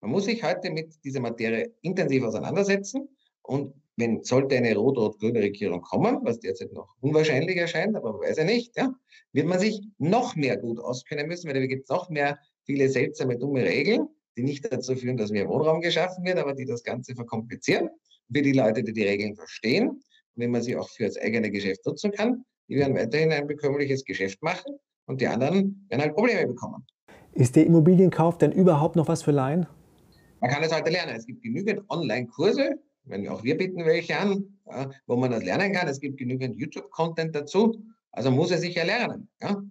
Man 0.01 0.11
muss 0.11 0.25
sich 0.25 0.43
heute 0.43 0.71
mit 0.73 0.93
dieser 1.05 1.21
Materie 1.21 1.73
intensiv 1.83 2.25
auseinandersetzen 2.25 3.09
und 3.43 3.75
wenn 3.97 4.23
sollte 4.23 4.57
eine 4.57 4.75
rot-rot-grüne 4.75 5.41
Regierung 5.41 5.81
kommen, 5.81 6.19
was 6.23 6.41
derzeit 6.41 6.73
noch 6.73 6.95
unwahrscheinlich 7.01 7.57
erscheint, 7.57 7.97
aber 7.97 8.13
man 8.13 8.23
weiß 8.23 8.39
ja 8.39 8.45
nicht, 8.45 8.77
ja, 8.77 8.93
wird 9.33 9.47
man 9.47 9.59
sich 9.59 9.81
noch 9.99 10.35
mehr 10.37 10.57
gut 10.57 10.81
auskennen 10.81 11.29
müssen, 11.29 11.49
weil 11.49 11.55
da 11.55 11.67
gibt 11.67 11.85
es 11.85 11.89
noch 11.89 12.11
mehr 12.11 12.39
viele 12.65 12.89
seltsame, 12.89 13.39
dumme 13.39 13.63
Regeln, 13.63 14.09
die 14.37 14.43
nicht 14.43 14.71
dazu 14.73 14.97
führen, 14.97 15.17
dass 15.17 15.31
mehr 15.31 15.49
Wohnraum 15.49 15.81
geschaffen 15.81 16.25
wird, 16.25 16.39
aber 16.39 16.55
die 16.55 16.65
das 16.65 16.83
Ganze 16.83 17.15
verkomplizieren. 17.15 17.89
Für 18.33 18.43
die 18.43 18.53
Leute, 18.53 18.83
die 18.83 18.93
die 18.93 19.05
Regeln 19.05 19.37
verstehen 19.37 19.89
und 19.89 20.03
wenn 20.37 20.51
man 20.51 20.63
sie 20.63 20.77
auch 20.77 20.89
für 20.89 21.05
das 21.05 21.17
eigene 21.19 21.51
Geschäft 21.51 21.87
nutzen 21.87 22.11
kann, 22.11 22.45
die 22.69 22.77
werden 22.77 22.97
weiterhin 22.97 23.31
ein 23.33 23.47
bekömmliches 23.47 24.05
Geschäft 24.05 24.43
machen 24.43 24.79
und 25.07 25.21
die 25.21 25.27
anderen 25.27 25.87
werden 25.89 26.03
halt 26.03 26.15
Probleme 26.15 26.47
bekommen. 26.47 26.85
Ist 27.35 27.57
der 27.57 27.67
Immobilienkauf 27.67 28.39
denn 28.39 28.53
überhaupt 28.53 28.97
noch 28.97 29.09
was 29.09 29.23
für 29.23 29.33
Laien? 29.33 29.67
Man 30.41 30.51
kann 30.51 30.63
es 30.63 30.75
heute 30.75 30.91
lernen. 30.91 31.15
Es 31.17 31.27
gibt 31.27 31.43
genügend 31.43 31.83
Online-Kurse, 31.89 32.79
wenn 33.05 33.29
auch 33.29 33.43
wir 33.45 33.57
bieten 33.57 33.85
welche 33.85 34.19
an, 34.19 34.59
ja, 34.67 34.91
wo 35.07 35.17
man 35.17 35.31
das 35.31 35.45
lernen 35.45 35.73
kann. 35.73 35.89
Es 35.89 36.01
gibt 36.01 36.19
genügend 36.19 36.57
YouTube-Content 36.57 37.35
dazu. 37.35 37.83
Also 38.13 38.31
muss 38.31 38.51
er 38.51 38.59
sich 38.59 38.75
ja 38.75 38.85
lernen. 38.85 39.29
Ja? 39.41 39.63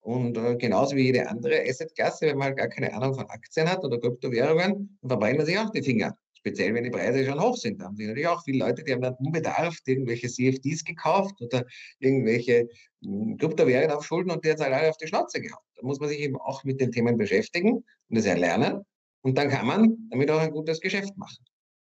Und 0.00 0.36
äh, 0.38 0.56
genauso 0.56 0.96
wie 0.96 1.04
jede 1.04 1.28
andere 1.28 1.62
Assetklasse, 1.68 2.26
wenn 2.26 2.38
man 2.38 2.56
gar 2.56 2.68
keine 2.68 2.92
Ahnung 2.94 3.14
von 3.14 3.26
Aktien 3.26 3.68
hat 3.68 3.84
oder 3.84 4.00
Kryptowährungen, 4.00 4.98
dann 5.02 5.08
verbrennen 5.08 5.36
man 5.36 5.46
sich 5.46 5.58
auch 5.58 5.70
die 5.70 5.82
Finger. 5.82 6.16
Speziell, 6.32 6.72
wenn 6.72 6.84
die 6.84 6.90
Preise 6.90 7.22
schon 7.26 7.38
hoch 7.38 7.56
sind. 7.56 7.80
Da 7.80 7.84
haben 7.84 7.96
sich 7.96 8.06
natürlich 8.06 8.26
auch 8.26 8.42
viele 8.42 8.64
Leute, 8.64 8.82
die 8.82 8.92
haben 8.92 9.02
dann 9.02 9.14
unbedarft 9.16 9.86
irgendwelche 9.86 10.26
CFDs 10.26 10.84
gekauft 10.84 11.34
oder 11.42 11.66
irgendwelche 11.98 12.66
hm, 13.02 13.36
Kryptowährungen 13.36 13.94
auf 13.94 14.06
Schulden 14.06 14.30
und 14.30 14.42
die 14.42 14.50
hat 14.50 14.60
halt 14.60 14.72
alle 14.72 14.88
auf 14.88 14.96
die 14.96 15.06
Schnauze 15.06 15.42
gehabt. 15.42 15.66
Da 15.76 15.82
muss 15.86 16.00
man 16.00 16.08
sich 16.08 16.20
eben 16.20 16.36
auch 16.36 16.64
mit 16.64 16.80
den 16.80 16.92
Themen 16.92 17.18
beschäftigen 17.18 17.72
und 17.74 17.84
das 18.16 18.24
erlernen. 18.24 18.80
Und 19.20 19.36
dann 19.36 19.50
kann 19.50 19.66
man 19.66 20.08
damit 20.08 20.30
auch 20.30 20.40
ein 20.40 20.50
gutes 20.50 20.80
Geschäft 20.80 21.14
machen. 21.18 21.44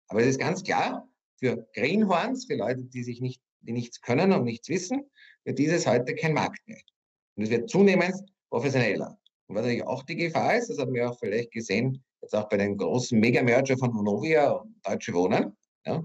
Aber 0.10 0.22
es 0.22 0.28
ist 0.28 0.40
ganz 0.40 0.64
klar, 0.64 1.08
für 1.38 1.68
Greenhorns, 1.74 2.46
für 2.46 2.56
Leute, 2.56 2.84
die 2.84 3.04
sich 3.04 3.22
nicht, 3.22 3.42
die 3.62 3.72
nichts 3.72 4.02
können 4.02 4.34
und 4.34 4.44
nichts 4.44 4.68
wissen, 4.70 5.10
wird 5.46 5.58
dieses 5.58 5.88
heute 5.88 6.16
kein 6.16 6.34
Markt 6.34 6.68
mehr. 6.68 6.82
Und 7.36 7.44
es 7.44 7.50
wird 7.50 7.70
zunehmend 7.70 8.16
professioneller. 8.50 9.18
Und 9.48 9.56
was 9.56 9.64
natürlich 9.64 9.86
auch 9.86 10.04
die 10.04 10.16
Gefahr 10.16 10.56
ist, 10.56 10.70
das 10.70 10.78
haben 10.78 10.94
wir 10.94 11.10
auch 11.10 11.18
vielleicht 11.18 11.52
gesehen, 11.52 12.04
jetzt 12.22 12.36
auch 12.36 12.50
bei 12.50 12.58
den 12.58 12.78
großen 12.78 13.20
Mega-Merger 13.20 13.78
von 13.78 13.94
Vonovia 13.94 14.52
und 14.52 14.76
Deutsche 14.86 15.14
Wohnen. 15.14 15.56
Ja, 15.86 16.04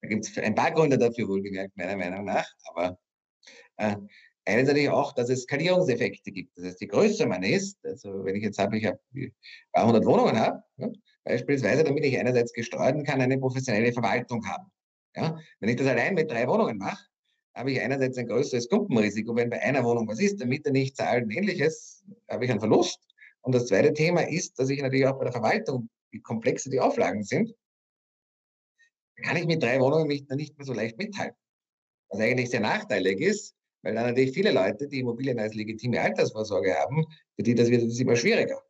da 0.00 0.08
gibt 0.08 0.26
es 0.26 0.36
ein 0.36 0.54
paar 0.54 0.72
Gründe 0.72 0.98
dafür, 0.98 1.28
wohlgemerkt, 1.28 1.76
meiner 1.76 1.96
Meinung 1.96 2.24
nach. 2.24 2.46
Aber 2.64 2.98
äh, 3.76 3.96
eines 4.44 4.66
natürlich 4.66 4.90
auch, 4.90 5.12
dass 5.12 5.28
es 5.28 5.42
Skalierungseffekte 5.42 6.32
gibt. 6.32 6.56
Das 6.56 6.64
heißt, 6.64 6.80
je 6.80 6.86
größer 6.88 7.26
man 7.26 7.42
ist, 7.42 7.84
also 7.84 8.24
wenn 8.24 8.36
ich 8.36 8.42
jetzt 8.42 8.58
habe, 8.58 8.76
ich 8.76 8.86
habe 8.86 8.98
100 9.72 10.04
Wohnungen 10.04 10.38
habe, 10.38 10.62
ja, 10.76 10.88
beispielsweise, 11.24 11.84
damit 11.84 12.04
ich 12.04 12.18
einerseits 12.18 12.52
gestreuten 12.52 13.04
kann, 13.04 13.20
eine 13.20 13.38
professionelle 13.38 13.92
Verwaltung 13.92 14.44
haben. 14.46 14.70
Ja, 15.14 15.38
wenn 15.60 15.68
ich 15.68 15.76
das 15.76 15.86
allein 15.86 16.14
mit 16.14 16.30
drei 16.30 16.46
Wohnungen 16.48 16.78
mache, 16.78 17.04
habe 17.54 17.70
ich 17.70 17.80
einerseits 17.80 18.16
ein 18.16 18.26
größeres 18.26 18.68
Klumpenrisiko, 18.68 19.36
wenn 19.36 19.50
bei 19.50 19.60
einer 19.60 19.84
Wohnung 19.84 20.08
was 20.08 20.20
ist, 20.20 20.40
der 20.40 20.46
Mieter 20.46 20.70
nicht 20.70 20.96
zahlt 20.96 21.24
und 21.24 21.30
ähnliches, 21.30 22.02
habe 22.28 22.44
ich 22.44 22.50
einen 22.50 22.60
Verlust. 22.60 22.98
Und 23.42 23.54
das 23.54 23.66
zweite 23.66 23.92
Thema 23.92 24.26
ist, 24.26 24.58
dass 24.58 24.70
ich 24.70 24.80
natürlich 24.80 25.06
auch 25.06 25.18
bei 25.18 25.24
der 25.24 25.32
Verwaltung, 25.32 25.88
wie 26.10 26.20
komplexer 26.20 26.70
die 26.70 26.80
Auflagen 26.80 27.22
sind, 27.22 27.54
kann 29.22 29.36
ich 29.36 29.46
mit 29.46 29.62
drei 29.62 29.78
Wohnungen 29.80 30.08
nicht, 30.08 30.30
nicht 30.30 30.56
mehr 30.56 30.66
so 30.66 30.72
leicht 30.72 30.96
mithalten. 30.96 31.36
Was 32.08 32.20
eigentlich 32.20 32.50
sehr 32.50 32.60
nachteilig 32.60 33.20
ist, 33.20 33.54
weil 33.82 33.94
dann 33.94 34.06
natürlich 34.06 34.32
viele 34.32 34.52
Leute, 34.52 34.88
die 34.88 35.00
Immobilien 35.00 35.38
als 35.38 35.54
legitime 35.54 36.00
Altersvorsorge 36.00 36.74
haben, 36.74 37.04
für 37.36 37.42
die 37.42 37.54
das 37.54 37.70
wird 37.70 37.82
es 37.82 38.00
immer 38.00 38.16
schwieriger. 38.16 38.62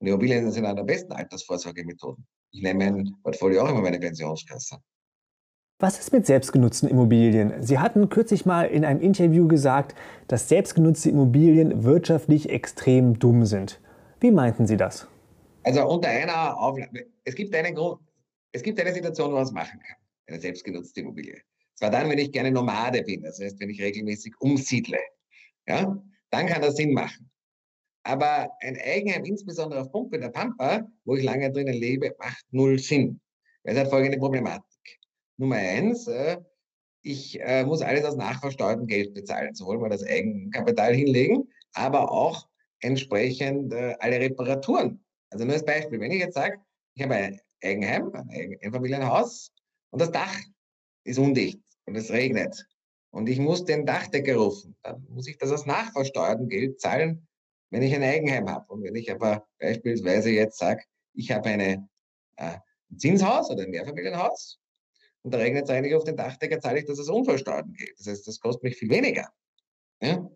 Und 0.00 0.08
Immobilien 0.08 0.50
sind 0.50 0.64
eine 0.64 0.76
der 0.76 0.84
besten 0.84 1.12
Altersvorsorgemethoden. 1.12 2.26
Ich 2.50 2.62
nehme 2.62 2.90
mein 2.90 3.14
Portfolio 3.22 3.62
auch 3.62 3.70
immer 3.70 3.82
meine 3.82 3.98
Pensionskasse. 3.98 4.78
Was 5.80 5.98
ist 5.98 6.12
mit 6.12 6.24
selbstgenutzten 6.24 6.88
Immobilien? 6.88 7.60
Sie 7.60 7.78
hatten 7.78 8.08
kürzlich 8.08 8.46
mal 8.46 8.64
in 8.64 8.84
einem 8.84 9.00
Interview 9.00 9.48
gesagt, 9.48 9.94
dass 10.28 10.48
selbstgenutzte 10.48 11.10
Immobilien 11.10 11.82
wirtschaftlich 11.82 12.48
extrem 12.48 13.18
dumm 13.18 13.44
sind. 13.44 13.80
Wie 14.20 14.30
meinten 14.30 14.66
Sie 14.66 14.76
das? 14.76 15.08
Also 15.64 15.84
unter 15.86 16.08
einer 16.08 16.58
Auflage, 16.58 17.06
es 17.24 17.34
gibt 17.34 17.54
einen 17.54 17.74
Grund, 17.74 18.00
es 18.52 18.62
gibt 18.62 18.78
eine 18.78 18.92
Situation, 18.92 19.30
wo 19.30 19.34
man 19.34 19.42
es 19.42 19.52
machen 19.52 19.80
kann, 19.80 19.96
eine 20.28 20.40
selbstgenutzte 20.40 21.00
Immobilie. 21.00 21.42
Zwar 21.74 21.90
dann, 21.90 22.08
wenn 22.08 22.18
ich 22.18 22.32
gerne 22.32 22.50
Nomade 22.50 23.02
bin, 23.02 23.22
das 23.22 23.40
heißt, 23.40 23.60
wenn 23.60 23.70
ich 23.70 23.80
regelmäßig 23.80 24.34
umsiedle, 24.40 24.98
ja, 25.66 26.00
dann 26.30 26.46
kann 26.46 26.62
das 26.62 26.76
Sinn 26.76 26.92
machen. 26.92 27.30
Aber 28.04 28.50
ein 28.60 28.78
Eigenheim, 28.78 29.24
insbesondere 29.24 29.80
auf 29.80 29.90
Pumpe 29.90 30.18
der 30.18 30.28
Pampa, 30.28 30.86
wo 31.04 31.16
ich 31.16 31.24
lange 31.24 31.50
drinnen 31.50 31.74
lebe, 31.74 32.14
macht 32.18 32.44
null 32.50 32.78
Sinn. 32.78 33.20
Es 33.62 33.78
hat 33.78 33.88
folgende 33.88 34.18
Problematik. 34.18 35.00
Nummer 35.38 35.56
eins, 35.56 36.06
äh, 36.06 36.36
ich 37.02 37.40
äh, 37.40 37.64
muss 37.64 37.82
alles 37.82 38.04
aus 38.04 38.16
nachversteuertem 38.16 38.86
Geld 38.86 39.14
bezahlen, 39.14 39.54
sowohl 39.54 39.78
mal 39.78 39.90
das 39.90 40.04
Eigenkapital 40.04 40.94
hinlegen, 40.94 41.48
aber 41.72 42.10
auch 42.10 42.46
entsprechend 42.80 43.72
äh, 43.72 43.96
alle 44.00 44.20
Reparaturen. 44.20 45.02
Also 45.30 45.44
nur 45.44 45.54
als 45.54 45.64
Beispiel, 45.64 45.98
wenn 46.00 46.12
ich 46.12 46.20
jetzt 46.20 46.34
sage, 46.34 46.58
ich 46.94 47.02
habe 47.02 47.14
ein 47.14 47.40
Eigenheim, 47.62 48.12
ein 48.28 48.56
Einfamilienhaus 48.62 49.50
und 49.90 50.00
das 50.00 50.12
Dach 50.12 50.38
ist 51.04 51.18
undicht 51.18 51.60
und 51.86 51.96
es 51.96 52.10
regnet 52.10 52.66
und 53.10 53.28
ich 53.28 53.38
muss 53.38 53.64
den 53.64 53.86
Dachdecker 53.86 54.36
rufen, 54.36 54.76
dann 54.82 55.06
muss 55.08 55.28
ich 55.28 55.38
das 55.38 55.52
aus 55.52 55.66
nachversteuertem 55.66 56.48
Geld 56.48 56.80
zahlen, 56.80 57.28
wenn 57.70 57.82
ich 57.82 57.94
ein 57.94 58.02
Eigenheim 58.02 58.48
habe. 58.50 58.72
Und 58.72 58.82
wenn 58.82 58.96
ich 58.96 59.10
aber 59.12 59.46
beispielsweise 59.58 60.30
jetzt 60.30 60.58
sage, 60.58 60.82
ich 61.12 61.30
habe 61.30 61.48
eine, 61.48 61.88
äh, 62.36 62.56
ein 62.90 62.98
Zinshaus 62.98 63.50
oder 63.50 63.62
ein 63.62 63.70
Mehrfamilienhaus 63.70 64.58
und 65.22 65.32
da 65.32 65.38
regnet 65.38 65.64
es 65.64 65.70
eigentlich 65.70 65.94
auf 65.94 66.04
den 66.04 66.16
Dachdecker, 66.16 66.60
zahle 66.60 66.80
ich 66.80 66.86
das 66.86 66.98
aus 66.98 67.08
unversteuertem 67.08 67.72
Geld. 67.72 67.94
Das 67.98 68.08
heißt, 68.08 68.26
das 68.26 68.40
kostet 68.40 68.64
mich 68.64 68.76
viel 68.76 68.90
weniger. 68.90 69.28
Ja? 70.02 70.28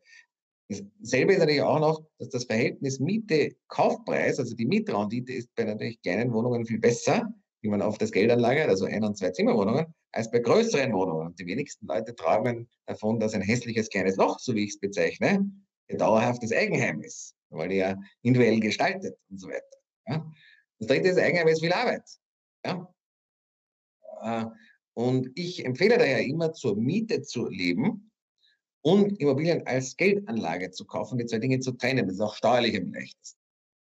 Dasselbe 0.68 1.32
ist 1.32 1.38
natürlich 1.38 1.62
auch 1.62 1.80
noch, 1.80 2.04
dass 2.18 2.28
das 2.28 2.44
Verhältnis 2.44 3.00
Miete-Kaufpreis, 3.00 4.38
also 4.38 4.54
die 4.54 4.66
Mietrendite 4.66 5.32
ist 5.32 5.54
bei 5.54 5.64
natürlich 5.64 6.00
kleinen 6.02 6.32
Wohnungen 6.32 6.66
viel 6.66 6.78
besser, 6.78 7.32
man 7.67 7.83
auf 7.83 7.99
das 7.99 8.12
Geld 8.12 8.31
anlagert, 8.31 8.69
also 8.69 8.85
Ein- 8.85 9.03
und 9.03 9.19
Zwei-Zimmer-Wohnungen, 9.19 9.93
als 10.12 10.31
bei 10.31 10.38
größeren 10.38 10.93
Wohnungen. 10.93 11.27
Und 11.27 11.38
die 11.41 11.47
wenigsten 11.47 11.87
Leute 11.87 12.15
träumen 12.15 12.69
davon, 12.87 13.19
dass 13.19 13.35
ein 13.35 13.43
hässliches 13.43 13.88
kleines 13.88 14.17
Loch, 14.17 14.38
so 14.38 14.55
wie 14.55 14.65
ich 14.65 14.71
es 14.71 14.79
bezeichne, 14.79 15.50
ein 15.91 15.99
dauerhaftes 15.99 16.53
Eigenheim 16.53 17.03
ist, 17.03 17.35
weil 17.50 17.69
die 17.69 17.77
ja 17.77 17.97
individuell 18.23 18.61
gestaltet 18.61 19.19
und 19.29 19.38
so 19.38 19.49
weiter. 19.49 19.65
Ja? 20.07 20.33
Das 20.79 20.88
dritte 20.88 21.09
ist, 21.09 21.19
Eigenheim 21.19 21.49
ist 21.49 21.61
viel 21.61 21.73
Arbeit. 21.73 22.05
Ja? 22.65 22.95
Äh, 24.23 24.47
und 24.95 25.31
ich 25.35 25.65
empfehle 25.65 25.99
daher 25.99 26.25
immer, 26.25 26.53
zur 26.53 26.77
Miete 26.77 27.23
zu 27.23 27.49
leben 27.49 28.11
und 28.83 29.21
Immobilien 29.21 29.67
als 29.67 29.97
Geldanlage 29.97 30.71
zu 30.71 30.85
kaufen, 30.85 31.19
die 31.19 31.27
zwei 31.27 31.38
Dinge 31.38 31.61
zu 31.61 31.73
trennen. 31.73 32.07
Das 32.07 32.15
ist 32.17 32.21
auch 32.21 32.35
steuerlich 32.35 32.77
am 32.77 32.93
leichtesten. 32.93 33.41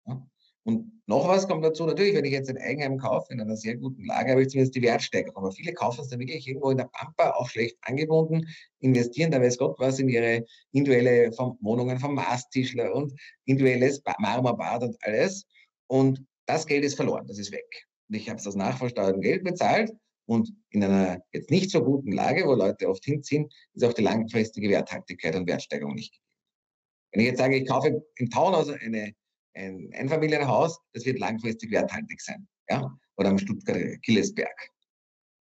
Ja? 0.08 0.28
Und 0.64 1.01
noch 1.12 1.28
was 1.28 1.46
kommt 1.46 1.66
dazu, 1.66 1.86
natürlich, 1.86 2.16
wenn 2.16 2.24
ich 2.24 2.32
jetzt 2.32 2.50
ein 2.50 2.58
Eigenheim 2.58 2.98
kaufe, 2.98 3.34
in 3.34 3.42
einer 3.42 3.58
sehr 3.58 3.76
guten 3.76 4.06
Lage, 4.06 4.32
habe 4.32 4.44
ich 4.44 4.48
zumindest 4.48 4.76
die 4.76 4.82
Wertsteigerung. 4.82 5.36
Aber 5.36 5.52
viele 5.52 5.74
kaufen 5.74 6.02
es 6.02 6.08
dann 6.08 6.20
wirklich 6.20 6.48
irgendwo 6.48 6.72
in 6.72 6.78
der 6.78 6.86
Pampa, 6.86 7.32
auch 7.32 7.50
schlecht 7.50 7.78
angebunden, 7.82 8.48
investieren 8.80 9.30
da 9.30 9.42
weiß 9.42 9.58
Gott 9.58 9.78
was 9.78 10.00
in 10.00 10.08
ihre 10.08 10.46
individuelle 10.72 11.30
Wohnungen 11.60 12.00
vom 12.00 12.16
Maßtischler 12.16 12.96
und 12.96 13.14
individuelles 13.44 14.02
Marmorbad 14.20 14.84
und 14.84 14.98
alles. 15.02 15.46
Und 15.88 16.24
das 16.46 16.66
Geld 16.66 16.86
ist 16.86 16.96
verloren, 16.96 17.28
das 17.28 17.40
ist 17.40 17.52
weg. 17.52 17.88
Und 18.08 18.16
ich 18.16 18.30
habe 18.30 18.40
es 18.40 18.48
aus 18.48 18.56
nachversteuertem 18.56 19.20
Geld 19.20 19.44
bezahlt 19.44 19.92
und 20.26 20.54
in 20.70 20.82
einer 20.82 21.22
jetzt 21.34 21.52
nicht 21.52 21.72
so 21.72 21.84
guten 21.84 22.14
Lage, 22.14 22.46
wo 22.46 22.54
Leute 22.54 22.88
oft 22.88 23.04
hinziehen, 23.04 23.50
ist 23.74 23.84
auch 23.84 23.94
die 23.94 24.02
langfristige 24.04 24.70
Werthaltigkeit 24.70 25.36
und 25.36 25.46
Wertsteigerung 25.46 25.94
nicht 25.94 26.14
gegeben. 26.14 26.28
Wenn 27.12 27.22
ich 27.22 27.28
jetzt 27.28 27.40
sage, 27.40 27.58
ich 27.58 27.68
kaufe 27.68 28.02
im 28.16 28.30
Townhaus 28.30 28.70
eine 28.70 29.14
ein 29.54 29.90
Einfamilienhaus, 29.94 30.80
das 30.94 31.06
wird 31.06 31.20
langfristig 31.20 31.72
werthaltig 31.72 32.22
sein. 32.22 32.48
Ja? 32.70 32.92
Oder 33.18 33.30
am 33.30 33.38
Stuttgarter 33.38 33.98
Killesberg. 33.98 34.70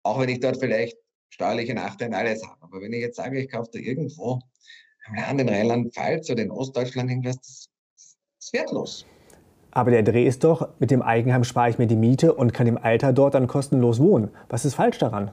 Auch 0.03 0.19
wenn 0.19 0.29
ich 0.29 0.39
dort 0.39 0.57
vielleicht 0.57 0.97
steuerliche 1.29 1.73
Nachteile 1.73 2.17
alles 2.17 2.45
habe. 2.45 2.61
Aber 2.61 2.81
wenn 2.81 2.93
ich 2.93 3.01
jetzt 3.01 3.17
sage, 3.17 3.39
ich 3.39 3.49
kaufe 3.49 3.69
da 3.73 3.79
irgendwo 3.79 4.39
am 5.07 5.15
Land 5.15 5.41
in 5.41 5.49
Rheinland-Pfalz 5.49 6.29
oder 6.29 6.43
in 6.43 6.51
Ostdeutschland 6.51 7.09
irgendwas, 7.09 7.37
das 7.37 7.69
ist 8.39 8.53
wertlos. 8.53 9.05
Aber 9.71 9.91
der 9.91 10.03
Dreh 10.03 10.25
ist 10.25 10.43
doch, 10.43 10.69
mit 10.79 10.89
dem 10.89 11.01
Eigenheim 11.01 11.43
spare 11.43 11.69
ich 11.69 11.77
mir 11.77 11.87
die 11.87 11.95
Miete 11.95 12.33
und 12.33 12.53
kann 12.53 12.67
im 12.67 12.77
Alter 12.77 13.13
dort 13.13 13.35
dann 13.35 13.47
kostenlos 13.47 13.99
wohnen. 13.99 14.29
Was 14.49 14.65
ist 14.65 14.75
falsch 14.75 14.97
daran? 14.97 15.31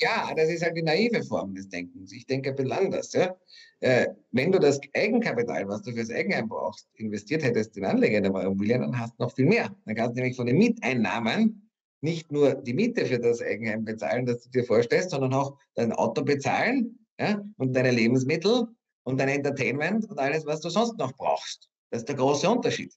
Ja, 0.00 0.32
das 0.34 0.48
ist 0.48 0.62
halt 0.62 0.76
die 0.76 0.82
naive 0.82 1.22
Form 1.24 1.54
des 1.54 1.68
Denkens. 1.68 2.12
Ich 2.12 2.26
denke 2.26 2.50
ein 2.50 2.56
bisschen 2.56 2.72
anders. 2.72 3.12
Ja? 3.12 3.36
Äh, 3.80 4.08
wenn 4.32 4.52
du 4.52 4.58
das 4.58 4.80
Eigenkapital, 4.94 5.66
was 5.68 5.82
du 5.82 5.92
fürs 5.92 6.10
Eigenheim 6.10 6.48
brauchst, 6.48 6.88
investiert 6.94 7.42
hättest 7.42 7.76
in 7.76 7.84
Anleger 7.84 8.20
der 8.20 8.30
Immobilien, 8.30 8.82
dann 8.82 8.98
hast 8.98 9.14
du 9.18 9.24
noch 9.24 9.34
viel 9.34 9.46
mehr. 9.46 9.74
Dann 9.84 9.94
kannst 9.94 10.16
du 10.16 10.20
nämlich 10.20 10.36
von 10.36 10.46
den 10.46 10.58
Mieteinnahmen 10.58 11.70
nicht 12.00 12.30
nur 12.30 12.54
die 12.54 12.74
Miete 12.74 13.06
für 13.06 13.18
das 13.18 13.42
Eigenheim 13.42 13.84
bezahlen, 13.84 14.26
das 14.26 14.42
du 14.42 14.50
dir 14.50 14.64
vorstellst, 14.64 15.10
sondern 15.10 15.34
auch 15.34 15.58
dein 15.74 15.92
Auto 15.92 16.22
bezahlen 16.22 17.06
ja? 17.18 17.42
und 17.56 17.74
deine 17.74 17.90
Lebensmittel 17.90 18.68
und 19.04 19.18
dein 19.18 19.28
Entertainment 19.28 20.08
und 20.08 20.18
alles, 20.18 20.46
was 20.46 20.60
du 20.60 20.70
sonst 20.70 20.96
noch 20.98 21.12
brauchst. 21.16 21.68
Das 21.90 22.02
ist 22.02 22.08
der 22.08 22.16
große 22.16 22.48
Unterschied. 22.48 22.94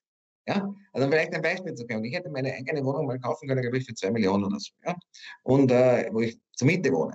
Ja, 0.47 0.73
also 0.93 1.07
vielleicht 1.07 1.33
ein 1.33 1.41
Beispiel 1.41 1.73
zu 1.75 1.85
geben. 1.85 2.03
Ich 2.03 2.15
hätte 2.15 2.29
meine 2.29 2.51
eigene 2.53 2.83
Wohnung 2.83 3.05
mal 3.05 3.19
kaufen 3.19 3.47
können, 3.47 3.61
glaube 3.61 3.77
ich, 3.77 3.85
für 3.85 3.93
zwei 3.93 4.11
Millionen 4.11 4.43
oder 4.43 4.59
so. 4.59 4.71
Ja? 4.83 4.95
Und 5.43 5.71
äh, 5.71 6.09
wo 6.11 6.21
ich 6.21 6.39
zur 6.55 6.67
Miete 6.67 6.91
wohne. 6.91 7.13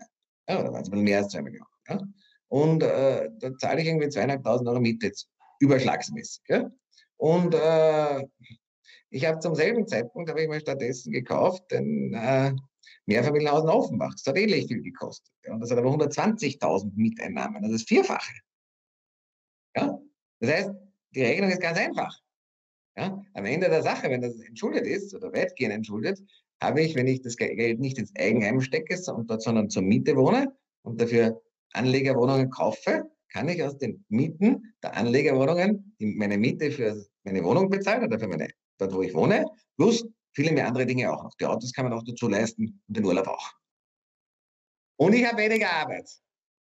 Ja, 0.48 0.60
oder 0.60 0.72
waren 0.72 0.82
es 0.82 0.90
mehr 0.90 1.18
als 1.18 1.32
zwei 1.32 1.42
Millionen. 1.42 1.66
Ja? 1.88 2.00
Und 2.48 2.82
äh, 2.82 3.28
da 3.40 3.56
zahle 3.58 3.80
ich 3.80 3.88
irgendwie 3.88 4.08
zweieinhalbtausend 4.08 4.68
Euro 4.68 4.80
Miete 4.80 5.06
jetzt, 5.06 5.28
überschlagsmäßig. 5.58 6.42
Ja? 6.48 6.70
Und 7.16 7.54
äh, 7.54 8.24
ich 9.10 9.26
habe 9.26 9.40
zum 9.40 9.54
selben 9.56 9.88
Zeitpunkt, 9.88 10.30
habe 10.30 10.42
ich 10.42 10.48
mir 10.48 10.60
stattdessen 10.60 11.12
gekauft, 11.12 11.64
den 11.72 12.14
äh, 12.14 12.54
Mehrfamilienhaus 13.06 13.64
in 13.64 13.70
Offenbach. 13.70 14.12
Das 14.12 14.26
hat 14.26 14.38
ähnlich 14.38 14.68
viel 14.68 14.82
gekostet. 14.82 15.32
Ja? 15.44 15.54
Und 15.54 15.60
das 15.60 15.70
hat 15.72 15.78
aber 15.78 15.90
120.000 15.90 16.92
Mieteinnahmen. 16.94 17.60
Das 17.62 17.72
ist 17.72 17.88
vierfache. 17.88 18.34
Ja? 19.76 19.98
Das 20.38 20.50
heißt, 20.50 20.70
die 21.10 21.22
Rechnung 21.22 21.50
ist 21.50 21.60
ganz 21.60 21.78
einfach. 21.78 22.16
Ja? 22.96 23.22
Am 23.34 23.44
Ende 23.44 23.68
der 23.68 23.82
Sache, 23.82 24.10
wenn 24.10 24.22
das 24.22 24.38
entschuldet 24.40 24.86
ist 24.86 25.14
oder 25.14 25.32
weitgehend 25.32 25.74
entschuldet, 25.74 26.20
habe 26.62 26.82
ich, 26.82 26.94
wenn 26.94 27.06
ich 27.06 27.20
das 27.20 27.36
Geld 27.36 27.80
nicht 27.80 27.98
ins 27.98 28.14
Eigenheim 28.16 28.60
stecke, 28.60 28.96
sondern 28.96 29.68
zur 29.68 29.82
Miete 29.82 30.16
wohne 30.16 30.52
und 30.82 31.00
dafür 31.00 31.40
Anlegerwohnungen 31.72 32.50
kaufe, 32.50 33.10
kann 33.28 33.48
ich 33.48 33.62
aus 33.62 33.76
den 33.76 34.04
Mieten 34.08 34.74
der 34.82 34.96
Anlegerwohnungen 34.96 35.94
meine 35.98 36.38
Miete 36.38 36.70
für 36.70 37.04
meine 37.24 37.44
Wohnung 37.44 37.68
bezahlen 37.68 38.04
oder 38.04 38.18
für 38.18 38.28
meine, 38.28 38.48
dort 38.78 38.94
wo 38.94 39.02
ich 39.02 39.12
wohne, 39.12 39.44
plus 39.76 40.06
viele 40.32 40.52
mehr 40.52 40.66
andere 40.66 40.86
Dinge 40.86 41.12
auch 41.12 41.24
noch. 41.24 41.34
Die 41.34 41.44
Autos 41.44 41.72
kann 41.72 41.84
man 41.84 41.92
auch 41.92 42.04
dazu 42.04 42.28
leisten 42.28 42.80
und 42.88 42.96
den 42.96 43.04
Urlaub 43.04 43.26
auch. 43.28 43.52
Und 44.98 45.12
ich 45.12 45.26
habe 45.26 45.42
weniger 45.42 45.70
Arbeit. 45.70 46.08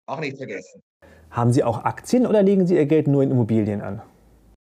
Auch 0.06 0.20
nicht 0.20 0.38
vergessen. 0.38 0.82
Haben 1.30 1.52
Sie 1.52 1.64
auch 1.64 1.85
Aktien 1.85 2.26
oder 2.26 2.42
legen 2.42 2.66
Sie 2.66 2.76
Ihr 2.76 2.87
Geld 2.87 3.08
nur 3.08 3.23
in 3.23 3.30
Immobilien 3.30 3.82
an? 3.82 4.00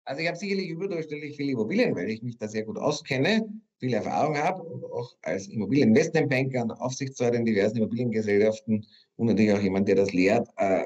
Also 0.05 0.21
ich 0.21 0.27
habe 0.27 0.37
sicherlich 0.37 0.69
überdurchschnittlich 0.69 1.37
viele 1.37 1.53
Immobilien, 1.53 1.95
weil 1.95 2.11
ich 2.11 2.23
mich 2.23 2.37
da 2.37 2.49
sehr 2.49 2.65
gut 2.65 2.77
auskenne, 2.77 3.49
viel 3.79 3.95
Erfahrung 3.95 4.37
habe 4.37 4.63
und 4.63 4.85
auch 4.85 5.17
als 5.23 5.47
Immobilieninvestmentbanker 5.49 6.63
und 6.63 6.73
Aufsichtsrat 6.73 7.35
in 7.35 7.45
diversen 7.45 7.77
Immobiliengesellschaften 7.77 8.85
und 9.17 9.27
natürlich 9.27 9.53
auch 9.53 9.61
jemand, 9.61 9.87
der 9.89 9.97
das 9.97 10.13
lehrt, 10.13 10.49
äh, 10.57 10.85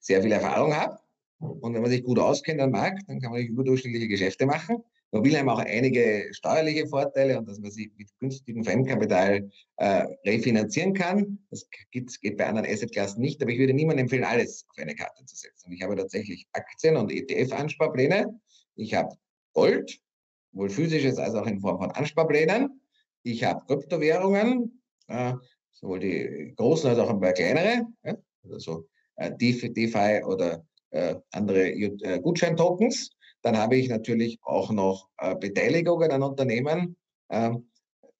sehr 0.00 0.22
viel 0.22 0.32
Erfahrung 0.32 0.74
habe. 0.74 0.98
Und 1.40 1.74
wenn 1.74 1.82
man 1.82 1.90
sich 1.90 2.04
gut 2.04 2.18
auskennt 2.18 2.60
am 2.60 2.70
Markt, 2.70 3.02
dann 3.06 3.20
kann 3.20 3.32
man 3.32 3.42
überdurchschnittliche 3.42 4.08
Geschäfte 4.08 4.46
machen. 4.46 4.82
Immobilien 5.14 5.40
haben 5.40 5.50
auch 5.50 5.60
einige 5.60 6.28
steuerliche 6.32 6.88
Vorteile 6.88 7.38
und 7.38 7.48
dass 7.48 7.60
man 7.60 7.70
sich 7.70 7.90
mit 7.96 8.08
günstigem 8.18 8.64
Fremdkapital 8.64 9.48
äh, 9.76 10.06
refinanzieren 10.26 10.92
kann. 10.92 11.38
Das 11.50 11.68
geht, 11.92 12.20
geht 12.20 12.36
bei 12.36 12.46
anderen 12.46 12.68
Assetklassen 12.68 13.20
nicht, 13.20 13.40
aber 13.40 13.52
ich 13.52 13.58
würde 13.58 13.74
niemandem 13.74 14.04
empfehlen, 14.04 14.24
alles 14.24 14.66
auf 14.68 14.78
eine 14.78 14.94
Karte 14.94 15.24
zu 15.24 15.36
setzen. 15.36 15.70
Ich 15.70 15.82
habe 15.82 15.94
tatsächlich 15.94 16.48
Aktien 16.52 16.96
und 16.96 17.12
ETF-Ansparpläne 17.12 18.40
ich 18.76 18.94
habe 18.94 19.14
Gold, 19.52 20.00
sowohl 20.52 20.70
physisches 20.70 21.18
als 21.18 21.34
auch 21.34 21.46
in 21.46 21.60
Form 21.60 21.78
von 21.78 21.90
Ansparplänen. 21.90 22.80
Ich 23.22 23.44
habe 23.44 23.64
Kryptowährungen, 23.66 24.82
äh, 25.08 25.34
sowohl 25.72 26.00
die 26.00 26.54
großen 26.56 26.90
als 26.90 26.98
auch 26.98 27.10
ein 27.10 27.20
paar 27.20 27.32
kleinere, 27.32 27.86
ja, 28.04 28.16
also 28.50 28.86
äh, 29.16 29.32
DeFi, 29.36 29.72
DeFi 29.72 30.22
oder 30.24 30.64
äh, 30.90 31.16
andere 31.32 31.70
äh, 31.70 32.20
Gutscheintokens. 32.20 33.10
Dann 33.42 33.56
habe 33.56 33.76
ich 33.76 33.88
natürlich 33.88 34.38
auch 34.42 34.70
noch 34.70 35.08
äh, 35.18 35.34
Beteiligungen 35.36 36.10
an 36.10 36.22
Unternehmen, 36.22 36.96
äh, 37.28 37.50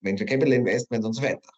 Venture 0.01 0.27
Capital 0.27 0.53
Investments 0.53 1.07
und 1.07 1.15
so 1.15 1.23
weiter. 1.23 1.51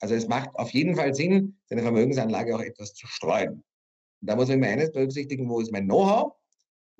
Also 0.00 0.14
es 0.14 0.26
macht 0.28 0.50
auf 0.54 0.70
jeden 0.70 0.96
Fall 0.96 1.14
Sinn, 1.14 1.58
seine 1.66 1.82
Vermögensanlage 1.82 2.56
auch 2.56 2.62
etwas 2.62 2.94
zu 2.94 3.06
streuen. 3.06 3.62
Und 4.20 4.30
da 4.30 4.36
muss 4.36 4.48
man 4.48 4.58
immer 4.58 4.68
eines 4.68 4.90
berücksichtigen, 4.92 5.48
wo 5.48 5.60
ist 5.60 5.72
mein 5.72 5.84
Know-how 5.84 6.32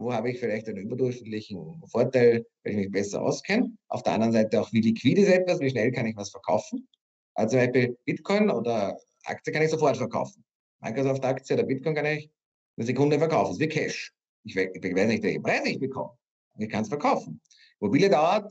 wo 0.01 0.15
habe 0.15 0.31
ich 0.31 0.41
vielleicht 0.41 0.67
einen 0.67 0.79
überdurchschnittlichen 0.79 1.83
Vorteil, 1.87 2.47
weil 2.65 2.73
ich 2.73 2.79
mich 2.79 2.91
besser 2.91 3.21
auskenne. 3.21 3.71
Auf 3.89 4.03
der 4.03 4.15
anderen 4.15 4.33
Seite 4.33 4.61
auch, 4.61 4.73
wie 4.73 4.81
liquid 4.81 5.21
ist 5.21 5.29
etwas, 5.29 5.61
wie 5.61 5.69
schnell 5.69 5.93
kann 5.93 6.07
ich 6.07 6.17
was 6.17 6.31
verkaufen. 6.31 6.89
Also 7.35 7.51
zum 7.51 7.67
Beispiel 7.67 7.99
Bitcoin 8.07 8.51
oder 8.51 8.97
Aktie 9.25 9.53
kann 9.53 9.63
ich 9.63 9.71
sofort 9.71 9.99
verkaufen. 9.99 10.43
Microsoft-Aktie 10.81 11.55
oder 11.55 11.65
Bitcoin 11.65 11.95
kann 11.95 12.07
ich 12.07 12.31
eine 12.79 12.87
Sekunde 12.87 13.19
verkaufen. 13.19 13.51
Das 13.51 13.59
ist 13.59 13.61
wie 13.61 13.69
Cash. 13.69 14.15
Ich, 14.45 14.57
weiß 14.57 15.07
nicht, 15.09 15.23
welchen 15.23 15.43
Preis 15.43 15.67
ich 15.67 15.79
bekomme. 15.79 16.17
Ich 16.57 16.71
kann 16.71 16.83
es 16.83 16.89
verkaufen. 16.89 17.39
Immobilie 17.79 18.09
dauert, 18.09 18.51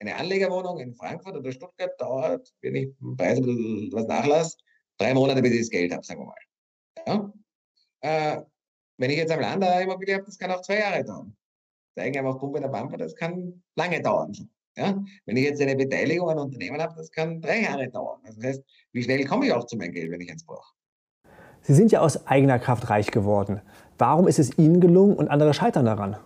eine 0.00 0.14
Anlegerwohnung 0.16 0.80
in 0.80 0.94
Frankfurt 0.94 1.34
oder 1.34 1.50
Stuttgart 1.50 1.98
dauert, 1.98 2.52
wenn 2.60 2.74
ich 2.74 2.90
im 3.00 3.16
Preis 3.16 3.38
was 3.38 4.06
nachlasse, 4.06 4.58
drei 4.98 5.14
Monate, 5.14 5.40
bis 5.40 5.52
ich 5.52 5.60
das 5.60 5.70
Geld 5.70 5.92
habe, 5.92 6.04
sagen 6.04 6.20
wir 6.20 6.26
mal. 6.26 6.36
Ja? 7.06 7.32
Äh, 8.00 8.42
wenn 8.98 9.10
ich 9.10 9.16
jetzt 9.16 9.32
am 9.32 9.40
Land 9.40 9.64
eine 9.64 9.84
Immobilie 9.84 10.14
habe, 10.14 10.24
das 10.24 10.38
kann 10.38 10.50
auch 10.50 10.62
zwei 10.62 10.78
Jahre 10.78 11.04
dauern. 11.04 11.36
Eigenheim 11.96 12.26
auf 12.26 12.38
Pumpe 12.38 12.60
der 12.60 12.68
Pampa, 12.68 12.96
das 12.96 13.14
kann 13.14 13.62
lange 13.76 14.00
dauern. 14.00 14.32
Ja? 14.76 15.02
Wenn 15.26 15.36
ich 15.36 15.44
jetzt 15.44 15.60
eine 15.60 15.76
Beteiligung 15.76 16.30
an 16.30 16.38
Unternehmen 16.38 16.80
habe, 16.80 16.94
das 16.96 17.10
kann 17.10 17.40
drei 17.40 17.62
Jahre 17.62 17.88
dauern. 17.88 18.20
Das 18.24 18.36
heißt, 18.42 18.62
wie 18.92 19.02
schnell 19.02 19.24
komme 19.24 19.46
ich 19.46 19.52
auch 19.52 19.66
zu 19.66 19.76
meinem 19.76 19.92
Geld, 19.92 20.10
wenn 20.10 20.20
ich 20.20 20.30
eins 20.30 20.44
brauche? 20.44 20.72
Sie 21.60 21.74
sind 21.74 21.92
ja 21.92 22.00
aus 22.00 22.26
eigener 22.26 22.58
Kraft 22.58 22.90
reich 22.90 23.10
geworden. 23.10 23.60
Warum 23.98 24.26
ist 24.26 24.38
es 24.38 24.56
Ihnen 24.58 24.80
gelungen 24.80 25.16
und 25.16 25.28
andere 25.28 25.54
scheitern 25.54 25.84
daran? 25.84 26.16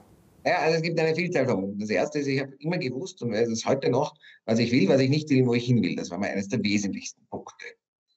Ja, 0.46 0.61
also 0.61 0.76
es 0.76 0.83
gibt 0.83 0.98
eine 0.98 1.14
Vielzahl 1.14 1.46
von 1.46 1.61
Punkten. 1.61 1.81
Das 1.81 1.90
erste 1.90 2.20
ist, 2.20 2.29
ich 2.29 2.40
habe 2.40 2.55
immer 2.61 2.79
gewusst 2.79 3.20
und 3.20 3.33
weiß 3.33 3.48
es 3.48 3.66
heute 3.66 3.90
noch, 3.90 4.14
was 4.44 4.61
ich 4.61 4.70
will, 4.70 4.88
was 4.88 5.00
ich 5.00 5.11
nicht 5.11 5.29
will, 5.29 5.44
wo 5.44 5.55
ich 5.55 5.66
hin 5.66 5.83
will. 5.83 5.96
Das 5.96 6.11
war 6.11 6.18
mal 6.18 6.31
eines 6.31 6.48
der 6.48 6.62
wesentlichsten 6.62 7.26
Punkte. 7.29 7.66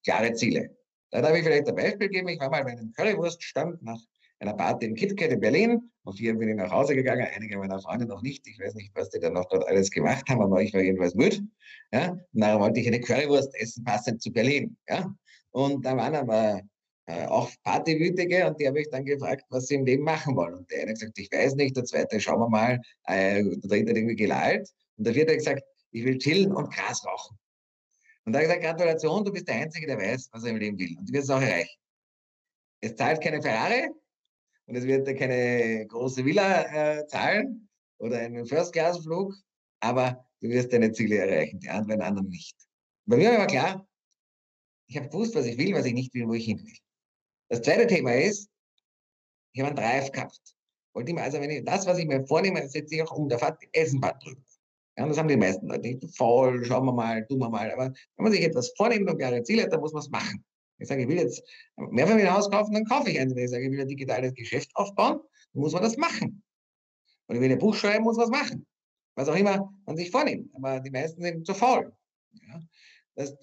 Klare 0.04 0.34
Ziele. 0.34 0.70
Da 1.10 1.22
darf 1.22 1.36
ich 1.36 1.44
vielleicht 1.44 1.68
ein 1.68 1.76
Beispiel 1.76 2.08
geben. 2.08 2.28
Ich 2.28 2.40
war 2.40 2.52
mal 2.52 2.64
bei 2.64 2.72
einem 2.72 2.94
Currywurststand 2.94 3.82
nach 3.82 4.00
einer 4.40 4.54
Party 4.54 4.88
im 4.88 4.96
KitKat 4.96 5.32
in 5.32 5.40
Berlin. 5.40 5.92
Und 6.04 6.18
vier 6.18 6.34
bin 6.36 6.50
ich 6.50 6.56
nach 6.56 6.72
Hause 6.72 6.96
gegangen, 6.96 7.28
einige 7.36 7.58
meiner 7.58 7.80
Freunde 7.80 8.06
noch 8.06 8.22
nicht. 8.22 8.48
Ich 8.48 8.60
weiß 8.60 8.74
nicht, 8.76 8.92
was 8.96 9.10
die 9.10 9.20
dann 9.20 9.34
noch 9.34 9.46
dort 9.46 9.68
alles 9.68 9.92
gemacht 9.92 10.28
haben, 10.30 10.42
aber 10.42 10.62
ich 10.62 10.74
war 10.74 10.82
jedenfalls 10.82 11.14
müde. 11.14 11.40
Ja? 11.92 12.12
Und 12.12 12.22
dann 12.34 12.60
wollte 12.60 12.80
ich 12.80 12.88
eine 12.88 13.00
Currywurst 13.00 13.54
essen, 13.56 13.84
passend 13.84 14.22
zu 14.22 14.32
Berlin. 14.32 14.76
Ja? 14.88 15.14
Und 15.52 15.86
da 15.86 15.96
waren 15.98 16.16
aber 16.16 16.62
äh, 17.06 17.26
auch 17.26 17.50
Partywütige 17.64 18.48
und 18.48 18.60
die 18.60 18.68
habe 18.68 18.82
ich 18.82 18.90
dann 18.90 19.04
gefragt, 19.04 19.44
was 19.50 19.68
sie 19.68 19.76
im 19.76 19.86
Leben 19.86 20.04
machen 20.04 20.36
wollen. 20.36 20.56
Und 20.56 20.72
der 20.72 20.82
eine 20.82 20.92
hat 20.92 21.00
gesagt, 21.00 21.20
ich 21.20 21.32
weiß 21.32 21.56
nicht, 21.56 21.76
der 21.76 21.84
zweite, 21.84 22.20
schauen 22.20 22.40
wir 22.40 22.50
mal, 22.50 22.80
äh, 23.06 23.44
der 23.44 23.58
dritte 23.58 23.90
hat 23.90 23.98
irgendwie 23.98 24.16
gelallt. 24.16 24.70
Und 24.98 25.06
der 25.06 25.14
vierte 25.14 25.32
hat 25.32 25.40
gesagt, 25.40 25.64
ich 25.92 26.06
will 26.06 26.18
chillen 26.18 26.54
und 26.54 26.74
Gras 26.74 27.06
rauchen. 27.06 27.38
Und 28.26 28.34
da 28.34 28.40
habe 28.40 28.48
ich 28.48 28.60
gesagt, 28.60 28.78
Gratulation, 28.78 29.26
du 29.26 29.32
bist 29.32 29.48
der 29.48 29.56
Einzige, 29.56 29.88
der 29.88 29.98
weiß, 29.98 30.30
was 30.32 30.44
er 30.44 30.52
im 30.52 30.58
Leben 30.58 30.78
will. 30.78 30.96
Und 30.98 31.10
du 31.10 31.14
wirst 31.14 31.30
es 31.30 31.36
auch 31.36 31.42
erreichen. 31.42 31.80
Es 32.82 32.96
zahlt 32.96 33.22
keine 33.22 33.42
Ferrari, 33.42 33.90
und 34.70 34.76
es 34.76 34.86
wird 34.86 35.08
keine 35.18 35.88
große 35.88 36.24
Villa 36.24 37.00
äh, 37.00 37.08
zahlen 37.08 37.68
oder 37.98 38.20
einen 38.20 38.46
First-Class-Flug, 38.46 39.34
aber 39.80 40.24
du 40.42 40.50
wirst 40.50 40.72
deine 40.72 40.92
Ziele 40.92 41.18
erreichen, 41.18 41.60
die 41.60 41.70
anderen, 41.70 42.02
anderen 42.02 42.30
nicht. 42.30 42.56
Bei 43.08 43.18
mir 43.18 43.32
war 43.32 43.48
klar, 43.48 43.88
ich 44.88 44.96
habe 44.98 45.10
gewusst, 45.10 45.34
was 45.34 45.48
ich 45.48 45.58
will, 45.58 45.74
was 45.74 45.86
ich 45.86 45.94
nicht 45.94 46.14
will, 46.14 46.28
wo 46.28 46.34
ich 46.34 46.46
hin 46.46 46.64
will. 46.64 46.78
Das 47.50 47.64
zweite 47.64 47.88
Thema 47.88 48.14
ist, 48.14 48.48
ich 49.54 49.62
habe 49.62 49.70
einen 49.70 49.78
Drive 49.78 50.12
gehabt. 50.12 50.40
Wollte 50.94 51.12
immer, 51.12 51.24
also 51.24 51.42
wenn 51.42 51.50
ich 51.50 51.66
das, 51.66 51.88
was 51.88 51.98
ich 51.98 52.06
mir 52.06 52.24
vornehme, 52.28 52.68
setze 52.70 52.94
ich 52.94 53.02
auch 53.02 53.18
um, 53.18 53.28
da 53.28 53.40
fährt 53.40 53.60
die 53.64 53.80
Eisenbahn 53.80 54.20
drüber. 54.20 54.42
Ja, 54.98 55.08
das 55.08 55.18
haben 55.18 55.30
die 55.30 55.38
meisten 55.38 55.68
Leute. 55.68 56.08
Faul, 56.16 56.64
schauen 56.64 56.86
wir 56.86 56.94
mal, 56.94 57.26
tun 57.26 57.40
wir 57.40 57.50
mal. 57.50 57.72
Aber 57.72 57.86
wenn 57.86 58.24
man 58.24 58.32
sich 58.32 58.44
etwas 58.44 58.72
vornimmt 58.78 59.10
und 59.10 59.18
klare 59.18 59.42
Ziele 59.42 59.64
hat, 59.64 59.74
dann 59.74 59.80
muss 59.80 59.94
man 59.94 60.02
es 60.02 60.10
machen. 60.10 60.44
Ich 60.80 60.88
sage, 60.88 61.04
ich 61.04 61.08
will 61.08 61.18
jetzt 61.18 61.44
mehr 61.76 62.08
für 62.08 62.16
mein 62.16 62.34
Haus 62.34 62.50
kaufen, 62.50 62.74
dann 62.74 62.86
kaufe 62.86 63.10
ich 63.10 63.20
eins. 63.20 63.36
Wenn 63.36 63.44
ich 63.44 63.52
sage, 63.52 63.66
ich 63.66 63.72
will 63.72 63.82
ein 63.82 63.88
digitales 63.88 64.34
Geschäft 64.34 64.72
aufbauen, 64.76 65.20
dann 65.54 65.62
muss 65.62 65.74
man 65.74 65.84
das 65.84 65.98
machen. 65.98 66.42
Und 67.28 67.36
ich 67.36 67.42
will 67.42 67.52
ein 67.52 67.60
Buch 67.60 67.76
schreiben, 67.76 68.04
muss 68.04 68.18
man 68.18 68.32
was 68.32 68.40
machen. 68.42 68.66
Was 69.16 69.28
auch 69.28 69.36
immer 69.36 69.74
man 69.86 69.98
sich 69.98 70.10
vornimmt. 70.10 70.50
Aber 70.56 70.80
die 70.80 70.90
meisten 70.90 71.22
sind 71.22 71.46
zu 71.46 71.54
faul. 71.54 71.94
Ja, 72.32 72.60
das, 73.16 73.36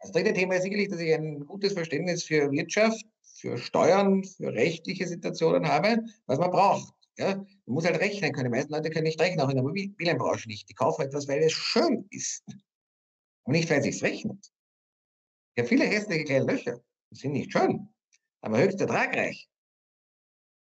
das 0.00 0.12
dritte 0.12 0.34
Thema 0.34 0.56
ist 0.56 0.64
sicherlich, 0.64 0.88
dass 0.90 1.00
ich 1.00 1.14
ein 1.14 1.40
gutes 1.46 1.72
Verständnis 1.72 2.24
für 2.24 2.50
Wirtschaft, 2.50 3.04
für 3.22 3.56
Steuern, 3.56 4.22
für 4.22 4.52
rechtliche 4.52 5.06
Situationen 5.06 5.66
habe, 5.66 6.04
was 6.26 6.38
man 6.38 6.50
braucht. 6.50 6.92
Ja, 7.16 7.36
man 7.36 7.46
muss 7.66 7.84
halt 7.84 8.00
rechnen 8.00 8.32
können. 8.32 8.52
Die 8.52 8.58
meisten 8.58 8.72
Leute 8.72 8.90
können 8.90 9.04
nicht 9.04 9.20
rechnen, 9.20 9.40
auch 9.40 9.48
in 9.48 9.56
der 9.56 9.64
Immobilienbranche 9.64 10.48
nicht. 10.48 10.68
Die 10.68 10.74
kaufen 10.74 11.02
etwas, 11.02 11.26
weil 11.28 11.42
es 11.42 11.52
schön 11.52 12.06
ist. 12.10 12.44
Und 13.44 13.52
nicht, 13.52 13.70
weil 13.70 13.78
es 13.78 13.84
sich 13.84 14.02
rechnet. 14.02 14.52
Habe 15.56 15.68
viele 15.68 15.84
hässliche 15.84 16.24
kleine 16.24 16.46
Löcher. 16.46 16.80
Sind 17.10 17.32
nicht 17.32 17.52
schön, 17.52 17.88
aber 18.40 18.58
höchst 18.58 18.80
ertragreich. 18.80 19.48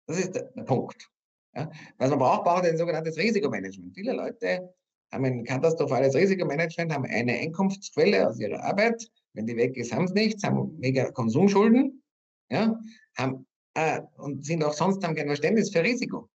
Das 0.06 0.18
ist 0.18 0.34
der, 0.34 0.44
der 0.54 0.64
Punkt. 0.64 1.10
Ja? 1.54 1.70
Was 1.98 2.10
man 2.10 2.18
braucht, 2.18 2.44
braucht 2.44 2.64
ein 2.64 2.76
sogenanntes 2.76 3.16
Risikomanagement. 3.16 3.94
Viele 3.94 4.12
Leute 4.12 4.74
haben 5.12 5.24
ein 5.24 5.44
katastrophales 5.44 6.14
Risikomanagement, 6.14 6.92
haben 6.92 7.06
eine 7.06 7.32
Einkunftsquelle 7.32 8.28
aus 8.28 8.38
ihrer 8.38 8.62
Arbeit. 8.62 9.10
Wenn 9.34 9.46
die 9.46 9.56
weg 9.56 9.76
ist, 9.76 9.92
haben 9.92 10.08
sie 10.08 10.14
nichts, 10.14 10.42
haben 10.44 10.78
mega 10.78 11.10
Konsumschulden 11.10 12.02
ja? 12.50 12.78
haben, 13.16 13.46
äh, 13.74 14.00
und 14.16 14.44
sind 14.44 14.62
auch 14.62 14.74
sonst 14.74 15.02
haben 15.04 15.14
kein 15.14 15.26
Verständnis 15.26 15.70
für 15.70 15.82
Risiko. 15.82 16.28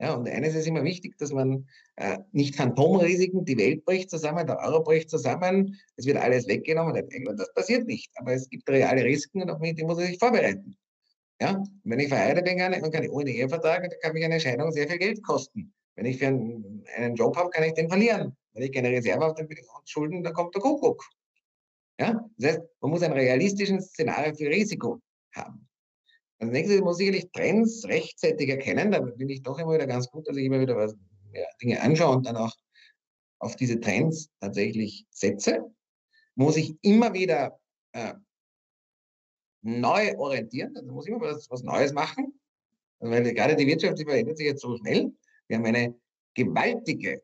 Ja, 0.00 0.14
und 0.14 0.28
eines 0.28 0.54
ist 0.54 0.66
immer 0.66 0.84
wichtig, 0.84 1.18
dass 1.18 1.32
man 1.32 1.66
äh, 1.96 2.18
nicht 2.30 2.54
Phantomrisiken, 2.54 3.44
die 3.44 3.58
Welt 3.58 3.84
bricht 3.84 4.10
zusammen, 4.10 4.46
der 4.46 4.58
Euro 4.60 4.82
bricht 4.82 5.10
zusammen, 5.10 5.76
es 5.96 6.06
wird 6.06 6.18
alles 6.18 6.46
weggenommen. 6.46 6.94
Das 7.36 7.52
passiert 7.52 7.86
nicht. 7.86 8.10
Aber 8.14 8.32
es 8.32 8.48
gibt 8.48 8.68
reale 8.70 9.02
Risiken 9.02 9.42
und 9.42 9.50
auf 9.50 9.60
die 9.60 9.82
muss 9.82 9.96
man 9.96 10.06
sich 10.06 10.18
vorbereiten. 10.18 10.76
Ja, 11.40 11.56
und 11.56 11.68
wenn 11.84 12.00
ich 12.00 12.08
verheiratet 12.08 12.44
bin, 12.44 12.58
ich, 12.58 12.92
kann 12.92 13.02
ich 13.02 13.10
ohne 13.10 13.30
Ehevertrag, 13.30 13.82
dann 13.82 14.00
kann 14.00 14.12
mich 14.12 14.24
eine 14.24 14.40
Scheidung 14.40 14.70
sehr 14.72 14.88
viel 14.88 14.98
Geld 14.98 15.22
kosten. 15.22 15.72
Wenn 15.96 16.06
ich 16.06 16.18
für 16.18 16.28
einen, 16.28 16.84
einen 16.96 17.16
Job 17.16 17.36
habe, 17.36 17.50
kann 17.50 17.64
ich 17.64 17.74
den 17.74 17.88
verlieren. 17.88 18.36
Wenn 18.52 18.62
ich 18.62 18.72
keine 18.72 18.90
Reserve 18.90 19.24
habe, 19.24 19.34
dann 19.36 19.48
bin 19.48 19.58
ich 19.58 19.66
Schulden, 19.84 20.22
dann 20.22 20.32
kommt 20.32 20.54
der 20.54 20.62
Kuckuck. 20.62 21.04
Ja, 22.00 22.24
das 22.36 22.52
heißt, 22.52 22.62
man 22.80 22.90
muss 22.92 23.02
ein 23.02 23.12
realistisches 23.12 23.86
Szenario 23.86 24.34
für 24.34 24.48
Risiko 24.48 25.00
haben. 25.32 25.67
Als 26.40 26.50
nächstes 26.50 26.80
muss 26.80 27.00
ich 27.00 27.06
sicherlich 27.06 27.30
Trends 27.32 27.84
rechtzeitig 27.86 28.48
erkennen. 28.48 28.92
Da 28.92 29.00
bin 29.00 29.28
ich 29.28 29.42
doch 29.42 29.58
immer 29.58 29.74
wieder 29.74 29.86
ganz 29.86 30.08
gut, 30.08 30.28
dass 30.28 30.36
ich 30.36 30.44
immer 30.44 30.60
wieder 30.60 30.76
was, 30.76 30.94
ja, 31.32 31.44
Dinge 31.60 31.80
anschaue 31.80 32.16
und 32.16 32.26
dann 32.26 32.36
auch 32.36 32.54
auf 33.40 33.56
diese 33.56 33.80
Trends 33.80 34.30
tatsächlich 34.40 35.06
setze. 35.10 35.64
Muss 36.34 36.56
ich 36.56 36.76
immer 36.82 37.12
wieder 37.12 37.58
äh, 37.92 38.14
neu 39.62 40.16
orientieren, 40.16 40.76
also 40.76 40.92
muss 40.92 41.06
immer 41.06 41.20
was, 41.20 41.50
was 41.50 41.62
Neues 41.62 41.92
machen. 41.92 42.40
Also 43.00 43.12
weil 43.12 43.34
gerade 43.34 43.56
die 43.56 43.66
Wirtschaft 43.66 43.98
die 43.98 44.04
verändert 44.04 44.38
sich 44.38 44.46
jetzt 44.46 44.62
so 44.62 44.76
schnell. 44.76 45.12
Wir 45.48 45.56
haben 45.56 45.66
eine 45.66 45.94
gewaltige 46.34 47.22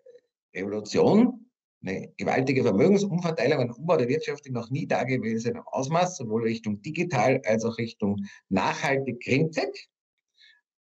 Revolution 0.54 1.43
eine 1.86 2.12
gewaltige 2.16 2.62
Vermögensumverteilung, 2.62 3.60
ein 3.60 3.70
Umbau 3.70 3.96
der 3.96 4.08
Wirtschaft 4.08 4.46
in 4.46 4.54
noch 4.54 4.70
nie 4.70 4.86
dagewesenem 4.86 5.62
Ausmaß, 5.66 6.16
sowohl 6.16 6.44
Richtung 6.44 6.80
digital 6.82 7.40
als 7.44 7.64
auch 7.64 7.76
Richtung 7.78 8.24
nachhaltig 8.48 9.20
Green-Tech, 9.22 9.88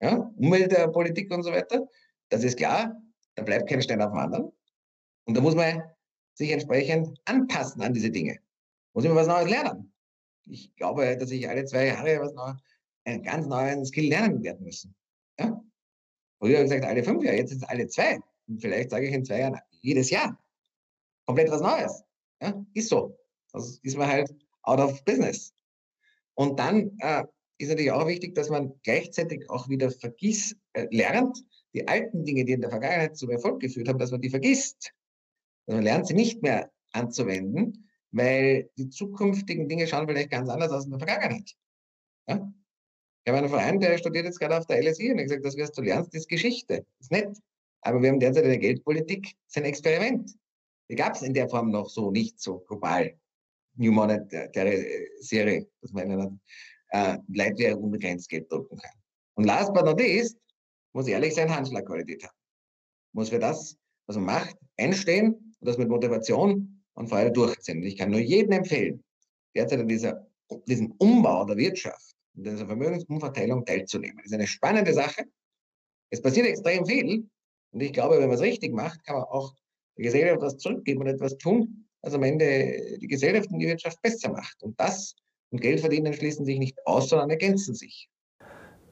ja, 0.00 0.32
Umweltpolitik 0.36 1.32
und 1.32 1.42
so 1.42 1.52
weiter. 1.52 1.88
Das 2.28 2.44
ist 2.44 2.56
klar, 2.56 2.96
da 3.34 3.42
bleibt 3.42 3.68
kein 3.68 3.82
Stein 3.82 4.02
auf 4.02 4.12
dem 4.12 4.18
anderen. 4.18 4.52
Und 5.24 5.36
da 5.36 5.40
muss 5.40 5.54
man 5.54 5.82
sich 6.34 6.50
entsprechend 6.50 7.20
anpassen 7.24 7.82
an 7.82 7.92
diese 7.92 8.10
Dinge. 8.10 8.38
Muss 8.94 9.04
immer 9.04 9.16
was 9.16 9.26
Neues 9.26 9.50
lernen. 9.50 9.92
Ich 10.46 10.74
glaube, 10.76 11.16
dass 11.16 11.30
ich 11.30 11.48
alle 11.48 11.64
zwei 11.64 11.86
Jahre 11.86 12.20
was 12.20 12.34
Neues, 12.34 12.56
einen 13.04 13.22
ganz 13.22 13.46
neuen 13.46 13.84
Skill 13.84 14.08
lernen 14.08 14.42
werden 14.42 14.64
müssen. 14.64 14.94
Ja? 15.38 15.62
Früher 16.38 16.56
habe 16.56 16.64
ich 16.64 16.70
gesagt, 16.70 16.84
alle 16.84 17.02
fünf 17.02 17.22
Jahre, 17.22 17.36
jetzt 17.36 17.50
sind 17.50 17.62
es 17.62 17.68
alle 17.68 17.86
zwei. 17.88 18.18
Und 18.48 18.60
vielleicht 18.60 18.90
sage 18.90 19.06
ich 19.06 19.14
in 19.14 19.24
zwei 19.24 19.40
Jahren 19.40 19.58
jedes 19.80 20.10
Jahr 20.10 20.41
komplett 21.26 21.50
was 21.50 21.60
Neues. 21.60 22.02
Ja, 22.40 22.64
ist 22.74 22.88
so. 22.88 23.16
Das 23.52 23.78
ist 23.82 23.96
man 23.96 24.08
halt 24.08 24.34
out 24.62 24.80
of 24.80 25.04
business. 25.04 25.52
Und 26.34 26.58
dann 26.58 26.96
äh, 26.98 27.24
ist 27.58 27.68
natürlich 27.68 27.92
auch 27.92 28.06
wichtig, 28.06 28.34
dass 28.34 28.48
man 28.48 28.72
gleichzeitig 28.82 29.48
auch 29.50 29.68
wieder 29.68 29.90
vergisst, 29.90 30.56
äh, 30.72 30.86
lernt, 30.90 31.38
die 31.74 31.86
alten 31.86 32.24
Dinge, 32.24 32.44
die 32.44 32.52
in 32.52 32.60
der 32.60 32.70
Vergangenheit 32.70 33.16
zum 33.16 33.30
Erfolg 33.30 33.60
geführt 33.60 33.88
haben, 33.88 33.98
dass 33.98 34.10
man 34.10 34.20
die 34.20 34.30
vergisst. 34.30 34.92
Also 35.66 35.76
man 35.76 35.84
lernt 35.84 36.06
sie 36.06 36.14
nicht 36.14 36.42
mehr 36.42 36.70
anzuwenden, 36.92 37.88
weil 38.10 38.70
die 38.76 38.88
zukünftigen 38.88 39.68
Dinge 39.68 39.86
schauen 39.86 40.06
vielleicht 40.06 40.30
ganz 40.30 40.48
anders 40.48 40.72
aus 40.72 40.84
in 40.84 40.90
der 40.90 40.98
Vergangenheit. 40.98 41.54
Ja? 42.28 42.52
Ich 43.24 43.30
habe 43.30 43.38
einen 43.38 43.48
Verein, 43.48 43.80
der 43.80 43.96
studiert 43.98 44.24
jetzt 44.24 44.40
gerade 44.40 44.58
auf 44.58 44.66
der 44.66 44.82
LSI 44.82 45.12
und 45.12 45.18
ich 45.18 45.26
gesagt, 45.26 45.44
das, 45.44 45.56
was 45.56 45.72
du 45.72 45.82
lernst, 45.82 46.14
ist 46.14 46.28
Geschichte. 46.28 46.84
Ist 46.98 47.12
nett. 47.12 47.38
Aber 47.82 48.02
wir 48.02 48.10
haben 48.10 48.20
derzeit 48.20 48.44
eine 48.44 48.58
Geldpolitik, 48.58 49.34
ist 49.46 49.56
ein 49.56 49.64
Experiment. 49.64 50.32
Gab 50.96 51.14
es 51.14 51.22
in 51.22 51.34
der 51.34 51.48
Form 51.48 51.70
noch 51.70 51.88
so 51.88 52.10
nicht 52.10 52.40
so 52.40 52.58
global. 52.60 53.14
New 53.76 53.92
Monetary 53.92 55.08
Serie, 55.20 55.66
dass 55.80 55.92
man 55.92 56.04
in 56.04 56.12
einer 56.12 56.38
äh, 56.88 57.18
Leitwährung 57.32 57.84
unbegrenzt 57.84 58.28
Geld 58.28 58.50
drucken 58.50 58.78
kann. 58.78 58.92
Und 59.34 59.44
last 59.44 59.72
but 59.72 59.84
not 59.84 59.98
least, 59.98 60.36
muss 60.92 61.06
ich 61.06 61.14
ehrlich 61.14 61.34
sein, 61.34 61.54
Handschlagqualität 61.54 62.22
haben. 62.22 62.36
Muss 63.14 63.30
für 63.30 63.38
das, 63.38 63.76
was 64.06 64.16
man 64.16 64.26
macht, 64.26 64.56
einstehen 64.76 65.32
und 65.32 65.68
das 65.68 65.78
mit 65.78 65.88
Motivation 65.88 66.82
und 66.94 67.08
Freude 67.08 67.32
durchziehen. 67.32 67.78
Und 67.78 67.84
ich 67.84 67.96
kann 67.96 68.10
nur 68.10 68.20
jedem 68.20 68.52
empfehlen, 68.52 69.02
derzeit 69.54 69.80
an 69.80 69.88
dieser, 69.88 70.26
diesem 70.66 70.92
Umbau 70.98 71.44
der 71.46 71.56
Wirtschaft, 71.56 72.14
in 72.34 72.44
dieser 72.44 72.66
Vermögensumverteilung 72.66 73.64
teilzunehmen. 73.64 74.18
Das 74.18 74.26
ist 74.26 74.34
eine 74.34 74.46
spannende 74.46 74.92
Sache. 74.92 75.24
Es 76.10 76.20
passiert 76.20 76.46
extrem 76.46 76.84
viel. 76.84 77.26
Und 77.70 77.80
ich 77.80 77.92
glaube, 77.92 78.16
wenn 78.16 78.28
man 78.28 78.34
es 78.34 78.42
richtig 78.42 78.74
macht, 78.74 79.02
kann 79.04 79.16
man 79.16 79.24
auch 79.24 79.54
der 79.96 80.04
Gesellschaft 80.04 80.42
was 80.42 80.58
zurückgeben 80.58 81.00
und 81.02 81.08
etwas 81.08 81.36
tun, 81.38 81.86
was 82.02 82.14
am 82.14 82.22
Ende 82.22 82.98
die 83.00 83.08
Gesellschaft 83.08 83.50
und 83.50 83.58
die 83.58 83.66
Wirtschaft 83.66 84.00
besser 84.02 84.30
macht. 84.30 84.62
Und 84.62 84.78
das 84.78 85.14
und 85.50 85.60
Geld 85.60 85.80
verdienen 85.80 86.12
schließen 86.12 86.44
sich 86.44 86.58
nicht 86.58 86.78
aus, 86.86 87.10
sondern 87.10 87.30
ergänzen 87.30 87.74
sich. 87.74 88.08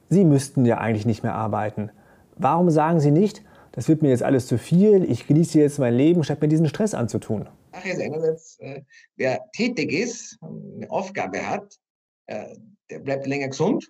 Sie 0.09 0.25
müssten 0.25 0.65
ja 0.65 0.77
eigentlich 0.77 1.05
nicht 1.05 1.23
mehr 1.23 1.33
arbeiten. 1.33 1.91
Warum 2.35 2.69
sagen 2.69 2.99
Sie 2.99 3.11
nicht, 3.11 3.43
das 3.71 3.87
wird 3.87 4.01
mir 4.01 4.09
jetzt 4.09 4.23
alles 4.23 4.47
zu 4.47 4.57
viel, 4.57 5.09
ich 5.09 5.27
genieße 5.27 5.59
jetzt 5.59 5.79
mein 5.79 5.95
Leben, 5.95 6.23
statt 6.23 6.41
mir 6.41 6.47
diesen 6.47 6.67
Stress 6.67 6.93
anzutun? 6.93 7.47
Ach, 7.71 7.85
ist 7.85 8.01
einerseits, 8.01 8.59
äh, 8.59 8.81
wer 9.15 9.39
tätig 9.53 9.91
ist, 9.93 10.37
eine 10.41 10.89
Aufgabe 10.89 11.47
hat, 11.47 11.79
äh, 12.27 12.55
der 12.89 12.99
bleibt 12.99 13.25
länger 13.25 13.47
gesund, 13.47 13.89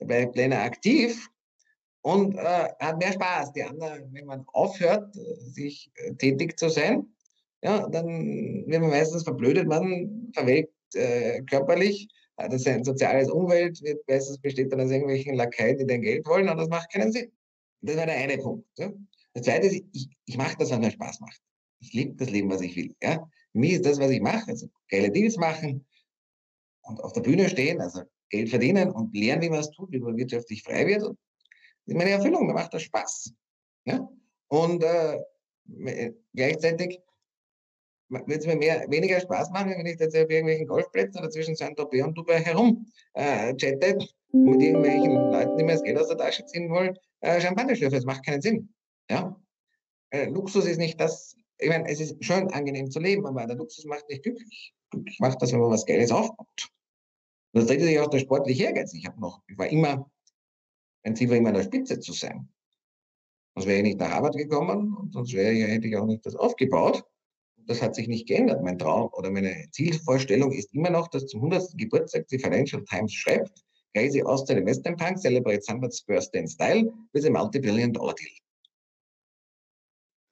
der 0.00 0.06
bleibt 0.06 0.36
länger 0.36 0.62
aktiv 0.62 1.28
und 2.02 2.34
äh, 2.36 2.68
hat 2.78 2.98
mehr 2.98 3.12
Spaß. 3.12 3.52
Die 3.52 3.62
anderen, 3.62 4.12
wenn 4.12 4.26
man 4.26 4.44
aufhört, 4.48 5.14
sich 5.14 5.90
äh, 5.96 6.14
tätig 6.14 6.58
zu 6.58 6.68
sein, 6.68 7.06
ja, 7.62 7.88
dann 7.88 8.06
wird 8.66 8.80
man 8.80 8.90
meistens 8.90 9.24
verblödet, 9.24 9.66
man 9.66 10.30
verwelkt 10.32 10.72
äh, 10.94 11.42
körperlich. 11.42 12.08
Das 12.36 12.54
ist 12.54 12.68
ein 12.68 12.84
soziales 12.84 13.28
Umwelt, 13.28 13.82
wird 13.82 14.00
meistens 14.08 14.38
besteht 14.38 14.72
dann 14.72 14.80
aus 14.80 14.92
irgendwelchen 14.92 15.34
Lakaien, 15.34 15.76
die 15.76 15.86
dein 15.86 16.02
Geld 16.02 16.24
wollen, 16.26 16.48
und 16.48 16.56
das 16.56 16.68
macht 16.68 16.92
keinen 16.92 17.10
Sinn. 17.10 17.32
Das 17.80 17.96
war 17.96 18.06
der 18.06 18.14
eine 18.14 18.38
Punkt. 18.38 18.64
Ja. 18.78 18.92
Das 19.34 19.42
zweite 19.44 19.66
ist, 19.66 19.82
ich, 19.92 20.08
ich 20.24 20.36
mache 20.36 20.56
das, 20.56 20.70
was 20.70 20.78
mir 20.78 20.90
Spaß 20.92 21.18
macht. 21.20 21.40
Ich 21.80 21.92
liebe 21.92 22.14
das 22.14 22.30
Leben, 22.30 22.48
was 22.48 22.60
ich 22.60 22.76
will. 22.76 22.94
Ja. 23.02 23.28
Mich 23.52 23.72
ist 23.72 23.86
das, 23.86 23.98
was 23.98 24.10
ich 24.10 24.20
mache, 24.20 24.50
also 24.50 24.68
geile 24.88 25.10
Deals 25.10 25.36
machen 25.36 25.84
und 26.82 27.02
auf 27.02 27.12
der 27.12 27.22
Bühne 27.22 27.48
stehen, 27.48 27.80
also 27.80 28.02
Geld 28.30 28.50
verdienen 28.50 28.90
und 28.90 29.16
lernen, 29.16 29.42
wie 29.42 29.50
man 29.50 29.60
es 29.60 29.70
tut, 29.70 29.90
wie 29.90 29.98
man 29.98 30.16
wirtschaftlich 30.16 30.62
frei 30.62 30.86
wird. 30.86 31.02
Und 31.02 31.18
meine 31.96 32.10
Erfüllung, 32.10 32.46
mir 32.46 32.54
macht 32.54 32.74
das 32.74 32.82
Spaß. 32.82 33.32
Ja? 33.84 34.08
Und 34.48 34.82
äh, 34.82 35.22
gleichzeitig 36.34 37.00
wird 38.08 38.40
es 38.40 38.46
mir 38.46 38.56
mehr, 38.56 38.86
weniger 38.88 39.20
Spaß 39.20 39.50
machen, 39.50 39.70
wenn 39.70 39.86
ich 39.86 39.98
jetzt 39.98 40.16
auf 40.16 40.30
irgendwelchen 40.30 40.66
Golfplätzen 40.66 41.20
oder 41.20 41.30
zwischen 41.30 41.54
Saint-Tropez 41.54 42.04
und 42.04 42.16
Dubai 42.16 42.40
herum 42.40 42.86
äh, 43.14 43.54
chatte 43.54 43.98
mit 44.32 44.62
irgendwelchen 44.62 45.14
Leuten, 45.30 45.56
die 45.56 45.64
mir 45.64 45.72
das 45.72 45.82
Geld 45.82 45.98
aus 45.98 46.08
der 46.08 46.16
Tasche 46.16 46.44
ziehen 46.46 46.70
wollen, 46.70 46.96
äh, 47.20 47.40
Champagner 47.40 47.76
schlürfe. 47.76 47.96
Das 47.96 48.04
macht 48.04 48.24
keinen 48.24 48.40
Sinn. 48.40 48.72
Ja? 49.10 49.38
Äh, 50.10 50.26
Luxus 50.26 50.66
ist 50.66 50.78
nicht 50.78 50.98
das, 51.00 51.36
ich 51.58 51.68
meine, 51.68 51.88
es 51.88 52.00
ist 52.00 52.22
schön 52.24 52.50
angenehm 52.52 52.90
zu 52.90 53.00
leben, 53.00 53.26
aber 53.26 53.46
der 53.46 53.56
Luxus 53.56 53.84
macht 53.84 54.08
nicht 54.08 54.22
glücklich. 54.22 54.74
Glücklich 54.90 55.18
macht 55.20 55.42
das, 55.42 55.52
wenn 55.52 55.60
man 55.60 55.70
was 55.70 55.84
Geiles 55.84 56.10
aufbaut. 56.10 56.68
Und 57.52 57.62
das 57.62 57.66
dritte 57.66 57.90
ist 57.90 58.00
auch 58.00 58.10
der 58.10 58.18
sportliche 58.20 58.64
Ehrgeiz. 58.64 58.94
Ich 58.94 59.06
habe 59.06 59.20
noch, 59.20 59.42
ich 59.48 59.58
war 59.58 59.68
immer 59.68 60.10
ein 61.08 61.16
Ziel 61.16 61.30
war 61.30 61.36
immer 61.36 61.48
an 61.48 61.56
der 61.56 61.62
Spitze 61.64 61.98
zu 61.98 62.12
sein. 62.12 62.48
Sonst 63.54 63.66
wäre 63.66 63.78
ich 63.78 63.84
nicht 63.84 63.98
nach 63.98 64.10
Harvard 64.10 64.36
gekommen 64.36 64.96
und 64.96 65.12
sonst 65.12 65.32
wäre 65.32 65.52
ich, 65.52 65.66
hätte 65.66 65.88
ich 65.88 65.96
auch 65.96 66.06
nicht 66.06 66.24
das 66.24 66.36
aufgebaut. 66.36 67.04
Das 67.66 67.82
hat 67.82 67.94
sich 67.94 68.08
nicht 68.08 68.28
geändert. 68.28 68.62
Mein 68.62 68.78
Traum 68.78 69.10
oder 69.12 69.30
meine 69.30 69.68
Zielvorstellung 69.72 70.52
ist 70.52 70.72
immer 70.74 70.90
noch, 70.90 71.08
dass 71.08 71.26
zum 71.26 71.40
100. 71.40 71.76
Geburtstag 71.76 72.28
die 72.28 72.38
Financial 72.38 72.82
Times 72.84 73.12
schreibt, 73.12 73.64
Crazy 73.94 74.22
Austrian 74.22 74.60
Investment 74.60 74.98
Punk 74.98 75.18
celebrates 75.18 75.68
100th 75.68 76.06
birthday 76.06 76.40
in 76.40 76.48
style 76.48 76.92
with 77.12 77.26
a 77.26 77.30
multi-billion 77.30 77.92
dollar 77.92 78.14
deal. 78.14 78.30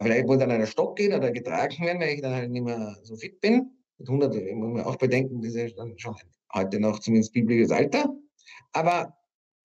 Vielleicht 0.00 0.26
muss 0.26 0.38
dann 0.38 0.50
einer 0.50 0.66
Stock 0.66 0.96
gehen 0.96 1.14
oder 1.14 1.32
getragen 1.32 1.84
werden, 1.84 2.00
weil 2.00 2.14
ich 2.14 2.20
dann 2.20 2.34
halt 2.34 2.50
nicht 2.50 2.62
mehr 2.62 2.96
so 3.02 3.16
fit 3.16 3.40
bin. 3.40 3.70
Mit 3.98 4.08
100 4.08 4.34
muss 4.54 4.72
man 4.72 4.84
auch 4.84 4.96
bedenken, 4.96 5.40
das 5.40 5.54
ist 5.54 5.78
dann 5.78 5.98
schon 5.98 6.14
heute 6.54 6.78
noch 6.78 7.00
zumindest 7.00 7.32
biblisches 7.32 7.70
Alter. 7.70 8.14
Aber 8.72 9.16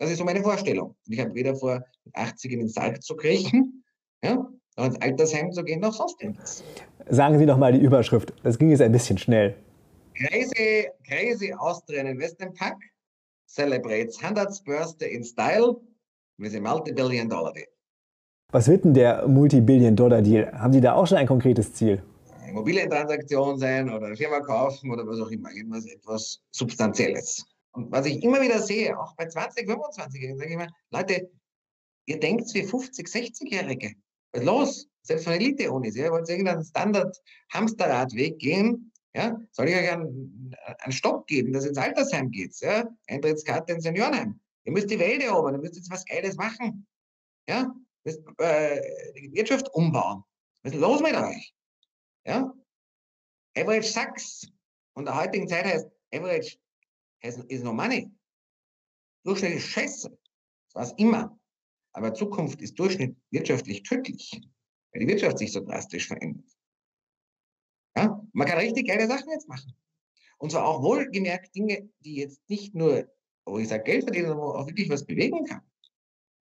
das 0.01 0.09
ist 0.09 0.17
so 0.17 0.25
meine 0.25 0.41
Vorstellung. 0.41 0.95
Ich 1.07 1.19
habe 1.19 1.31
weder 1.35 1.55
vor, 1.55 1.79
80 2.13 2.53
in 2.53 2.59
den 2.59 2.67
Sarg 2.69 3.03
zu 3.03 3.15
kriechen, 3.15 3.83
ja, 4.23 4.33
noch 4.75 4.85
ins 4.85 4.99
Altersheim 4.99 5.51
zu 5.51 5.63
gehen, 5.63 5.79
noch 5.79 5.93
sonst 5.93 6.19
irgendwas. 6.19 6.63
Sagen 7.07 7.37
Sie 7.37 7.45
doch 7.45 7.57
mal 7.57 7.71
die 7.71 7.79
Überschrift. 7.79 8.33
Das 8.41 8.57
ging 8.57 8.71
jetzt 8.71 8.81
ein 8.81 8.91
bisschen 8.91 9.19
schnell. 9.19 9.55
Crazy, 10.15 10.87
crazy 11.07 11.53
Austrian 11.53 12.07
Investment 12.07 12.55
Pack 12.55 12.77
celebrates 13.47 14.19
100th 14.19 14.63
birthday 14.65 15.13
in 15.13 15.23
style 15.23 15.75
with 16.39 16.55
a 16.55 16.59
multi-billion 16.59 17.29
dollar 17.29 17.53
deal. 17.53 17.67
Was 18.51 18.67
wird 18.67 18.83
denn 18.83 18.93
der 18.93 19.27
Multi-Billion-Dollar-Deal? 19.27 20.51
Haben 20.51 20.73
Sie 20.73 20.81
da 20.81 20.95
auch 20.95 21.07
schon 21.07 21.17
ein 21.17 21.27
konkretes 21.27 21.73
Ziel? 21.73 22.03
Immobilientransaktion 22.49 23.57
sein 23.59 23.89
oder 23.89 24.07
eine 24.07 24.17
Firma 24.17 24.41
kaufen 24.41 24.91
oder 24.91 25.07
was 25.07 25.21
auch 25.21 25.31
immer, 25.31 25.49
irgendwas 25.51 25.85
etwas 25.85 26.41
Substanzielles. 26.51 27.45
Und 27.73 27.91
was 27.91 28.05
ich 28.05 28.21
immer 28.23 28.41
wieder 28.41 28.61
sehe, 28.61 28.99
auch 28.99 29.15
bei 29.15 29.27
20, 29.27 29.67
25-Jährigen, 29.67 30.37
sage 30.37 30.49
ich 30.49 30.55
immer, 30.55 30.67
Leute, 30.91 31.31
ihr 32.05 32.19
denkt 32.19 32.53
wie 32.53 32.63
50, 32.63 33.07
60-Jährige. 33.07 33.95
Was 34.33 34.43
los? 34.43 34.87
Selbst 35.03 35.23
von 35.23 35.33
Elite-Unis, 35.33 35.95
ihr 35.95 36.11
wollt 36.11 36.29
irgendeinen 36.29 36.63
Standard-Hamsterradweg 36.63 38.37
gehen, 38.37 38.91
ja, 39.13 39.37
soll 39.51 39.69
ich 39.69 39.75
euch 39.75 39.91
einen, 39.91 40.55
einen 40.79 40.91
Stopp 40.91 41.27
geben, 41.27 41.53
dass 41.53 41.63
ihr 41.63 41.69
ins 41.69 41.77
Altersheim 41.77 42.29
geht, 42.29 42.55
ja, 42.59 42.87
Eintrittskarte 43.07 43.73
ins 43.73 43.83
Seniorenheim. 43.83 44.39
Ihr 44.63 44.71
müsst 44.71 44.91
die 44.91 44.99
Welt 44.99 45.23
erobern, 45.23 45.55
ihr 45.55 45.61
müsst 45.61 45.75
jetzt 45.75 45.91
was 45.91 46.05
Geiles 46.05 46.35
machen, 46.35 46.85
ja, 47.49 47.73
müsst 48.03 48.21
äh, 48.37 48.79
die 49.15 49.33
Wirtschaft 49.33 49.73
umbauen. 49.73 50.23
Was 50.63 50.73
ist 50.73 50.79
los 50.79 51.01
mit 51.01 51.15
euch? 51.15 51.53
Ja? 52.25 52.53
Average 53.57 53.87
sucks. 53.87 54.47
Und 54.93 55.05
der 55.05 55.15
heutigen 55.15 55.47
Zeit 55.47 55.65
heißt 55.65 55.87
Average 56.13 56.57
has, 57.23 57.37
is 57.47 57.63
no 57.63 57.73
money. 57.73 58.09
Durchschnitt 59.23 59.55
ist 59.55 59.67
scheiße. 59.67 60.17
Das 60.73 60.89
war 60.89 60.99
immer. 60.99 61.39
Aber 61.93 62.13
Zukunft 62.13 62.61
ist 62.61 62.79
Durchschnitt 62.79 63.15
wirtschaftlich 63.31 63.83
tödlich, 63.83 64.41
weil 64.91 65.01
die 65.01 65.07
Wirtschaft 65.07 65.37
sich 65.37 65.51
so 65.51 65.61
drastisch 65.61 66.07
verändert. 66.07 66.45
Ja? 67.97 68.21
Man 68.33 68.47
kann 68.47 68.57
richtig 68.57 68.87
geile 68.87 69.07
Sachen 69.07 69.29
jetzt 69.31 69.47
machen. 69.47 69.73
Und 70.37 70.51
zwar 70.51 70.67
auch 70.67 70.81
wohlgemerkt 70.81 71.53
Dinge, 71.55 71.89
die 71.99 72.15
jetzt 72.15 72.41
nicht 72.49 72.73
nur, 72.73 73.07
wo 73.45 73.59
ich 73.59 73.67
sage, 73.67 73.83
Geld 73.83 74.03
verdienen, 74.03 74.27
sondern 74.27 74.47
wo 74.47 74.51
auch 74.53 74.67
wirklich 74.67 74.89
was 74.89 75.05
bewegen 75.05 75.45
kann. 75.45 75.61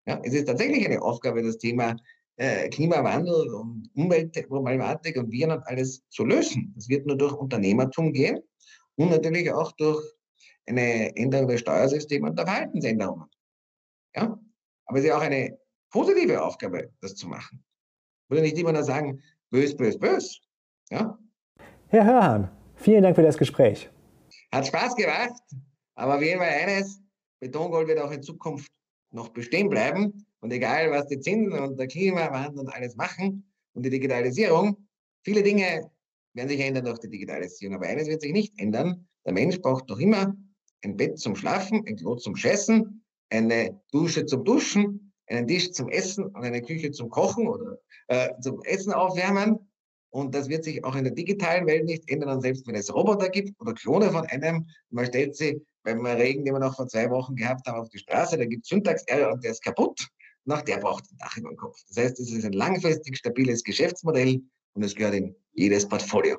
Ja, 0.06 0.22
es 0.24 0.34
ist 0.34 0.46
tatsächlich 0.46 0.86
eine 0.86 1.02
Aufgabe, 1.02 1.44
das 1.44 1.58
Thema 1.58 1.96
äh, 2.38 2.70
Klimawandel 2.70 3.54
und 3.54 3.90
Umweltproblematik 3.96 5.18
und 5.18 5.32
Viren 5.32 5.52
und 5.52 5.68
alles 5.68 6.08
zu 6.10 6.24
lösen. 6.24 6.72
Das 6.76 6.88
wird 6.88 7.06
nur 7.06 7.18
durch 7.18 7.34
Unternehmertum 7.34 8.14
gehen 8.14 8.40
und 8.96 9.10
natürlich 9.10 9.52
auch 9.52 9.74
durch 9.74 10.02
eine 10.70 11.16
Änderung 11.16 11.48
des 11.48 11.62
Steuersystems 11.62 12.30
und 12.30 12.38
der 12.38 12.46
Verhaltensänderungen. 12.46 13.28
Ja? 14.16 14.40
Aber 14.86 14.98
es 14.98 15.04
ist 15.04 15.10
ja 15.10 15.18
auch 15.18 15.22
eine 15.22 15.58
positive 15.92 16.42
Aufgabe, 16.42 16.92
das 17.02 17.16
zu 17.16 17.28
machen. 17.28 17.64
Ich 18.26 18.30
würde 18.30 18.44
nicht 18.44 18.58
immer 18.58 18.72
nur 18.72 18.84
sagen, 18.84 19.22
bös, 19.50 19.76
bös, 19.76 19.98
bös. 19.98 20.40
Ja? 20.90 21.18
Herr 21.88 22.06
Hörhan, 22.06 22.52
vielen 22.76 23.04
Dank 23.04 23.16
für 23.16 23.24
das 23.24 23.38
Gespräch. 23.38 23.90
Hat 24.52 24.68
Spaß 24.68 24.96
gemacht, 24.96 25.42
aber 25.96 26.16
auf 26.16 26.22
jeden 26.22 26.40
Fall 26.40 26.50
eines, 26.50 27.02
Betongold 27.40 27.88
wird 27.88 28.00
auch 28.00 28.12
in 28.12 28.22
Zukunft 28.22 28.72
noch 29.12 29.30
bestehen 29.30 29.70
bleiben. 29.70 30.26
Und 30.42 30.52
egal, 30.52 30.92
was 30.92 31.08
die 31.08 31.20
Zinsen 31.20 31.60
und 31.60 31.80
der 31.80 31.88
Klimawandel 31.88 32.60
und 32.60 32.70
alles 32.70 32.96
machen 32.96 33.52
und 33.74 33.86
die 33.86 33.90
Digitalisierung, 33.90 34.88
viele 35.24 35.44
Dinge 35.44 35.90
werden 36.34 36.50
sich 36.50 36.60
ändern 36.60 36.86
durch 36.86 37.00
die 37.00 37.10
Digitalisierung. 37.10 37.76
Aber 37.76 37.88
eines 37.88 38.08
wird 38.08 38.22
sich 38.22 38.32
nicht 38.32 38.58
ändern. 38.60 39.08
Der 39.26 39.34
Mensch 39.34 39.60
braucht 39.60 39.90
noch 39.90 40.00
immer 40.00 40.34
ein 40.84 40.98
Bett 40.98 41.20
zum 41.20 41.36
Schlafen, 41.36 41.84
ein 41.88 41.96
Klo 41.96 42.16
zum 42.16 42.36
Scheißen, 42.36 43.04
eine 43.30 43.82
Dusche 43.92 44.26
zum 44.26 44.44
Duschen, 44.44 45.14
einen 45.28 45.48
Tisch 45.48 45.72
zum 45.72 45.90
Essen 45.90 46.26
und 46.26 46.44
eine 46.44 46.62
Küche 46.62 46.92
zum 46.92 47.10
Kochen 47.10 47.48
oder 47.48 47.80
äh, 48.08 48.30
zum 48.42 48.62
Essen 48.64 48.94
aufwärmen. 48.94 49.60
Und 50.12 50.34
das 50.34 50.50
wird 50.50 50.64
sich 50.64 50.84
auch 50.84 50.96
in 50.96 51.04
der 51.04 51.14
digitalen 51.14 51.68
Welt 51.68 51.86
nicht 51.86 52.10
ändern. 52.10 52.42
Selbst 52.42 52.66
wenn 52.66 52.76
es 52.76 52.94
Roboter 52.94 53.30
gibt 53.30 53.60
oder 53.62 53.74
Klone 53.74 54.12
von 54.12 54.26
einem, 54.26 54.68
man 54.90 55.06
stellt 55.06 55.36
sie 55.36 55.64
beim 55.84 56.04
Regen, 56.06 56.44
den 56.44 56.56
wir 56.56 56.60
noch 56.60 56.76
vor 56.76 56.88
zwei 56.88 57.10
Wochen 57.12 57.36
gehabt 57.36 57.68
haben, 57.68 57.80
auf 57.80 57.90
die 57.90 58.00
Straße, 58.00 58.38
da 58.38 58.46
gibt 58.46 58.64
es 58.64 58.70
Syntax-Error 58.70 59.34
und 59.34 59.44
der 59.44 59.52
ist 59.52 59.64
kaputt. 59.64 60.08
Nach 60.46 60.64
der 60.64 60.78
braucht 60.78 61.04
ein 61.12 61.18
Dach 61.20 61.38
über 61.38 61.50
dem 61.50 61.58
Kopf. 61.58 61.78
Das 61.90 62.04
heißt, 62.04 62.20
es 62.20 62.32
ist 62.32 62.44
ein 62.44 62.54
langfristig 62.54 63.18
stabiles 63.18 63.64
Geschäftsmodell 63.64 64.42
und 64.74 64.84
es 64.84 64.96
gehört 64.96 65.14
in 65.14 65.36
jedes 65.54 65.88
Portfolio. 65.88 66.38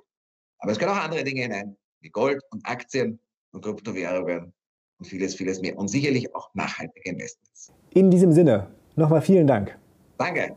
Aber 0.58 0.72
es 0.72 0.78
gehören 0.78 0.98
auch 0.98 1.04
andere 1.04 1.22
Dinge 1.22 1.42
hinein, 1.42 1.76
wie 2.00 2.10
Gold 2.10 2.42
und 2.50 2.66
Aktien 2.66 3.20
und 3.52 3.62
Kryptowährungen 3.62 4.52
und 4.98 5.06
vieles, 5.06 5.34
vieles 5.34 5.60
mehr. 5.60 5.76
Und 5.76 5.88
sicherlich 5.88 6.34
auch 6.34 6.54
nachhaltige 6.54 7.10
Investments. 7.10 7.72
In 7.90 8.10
diesem 8.10 8.32
Sinne, 8.32 8.68
nochmal 8.96 9.22
vielen 9.22 9.46
Dank. 9.46 9.76
Danke. 10.18 10.56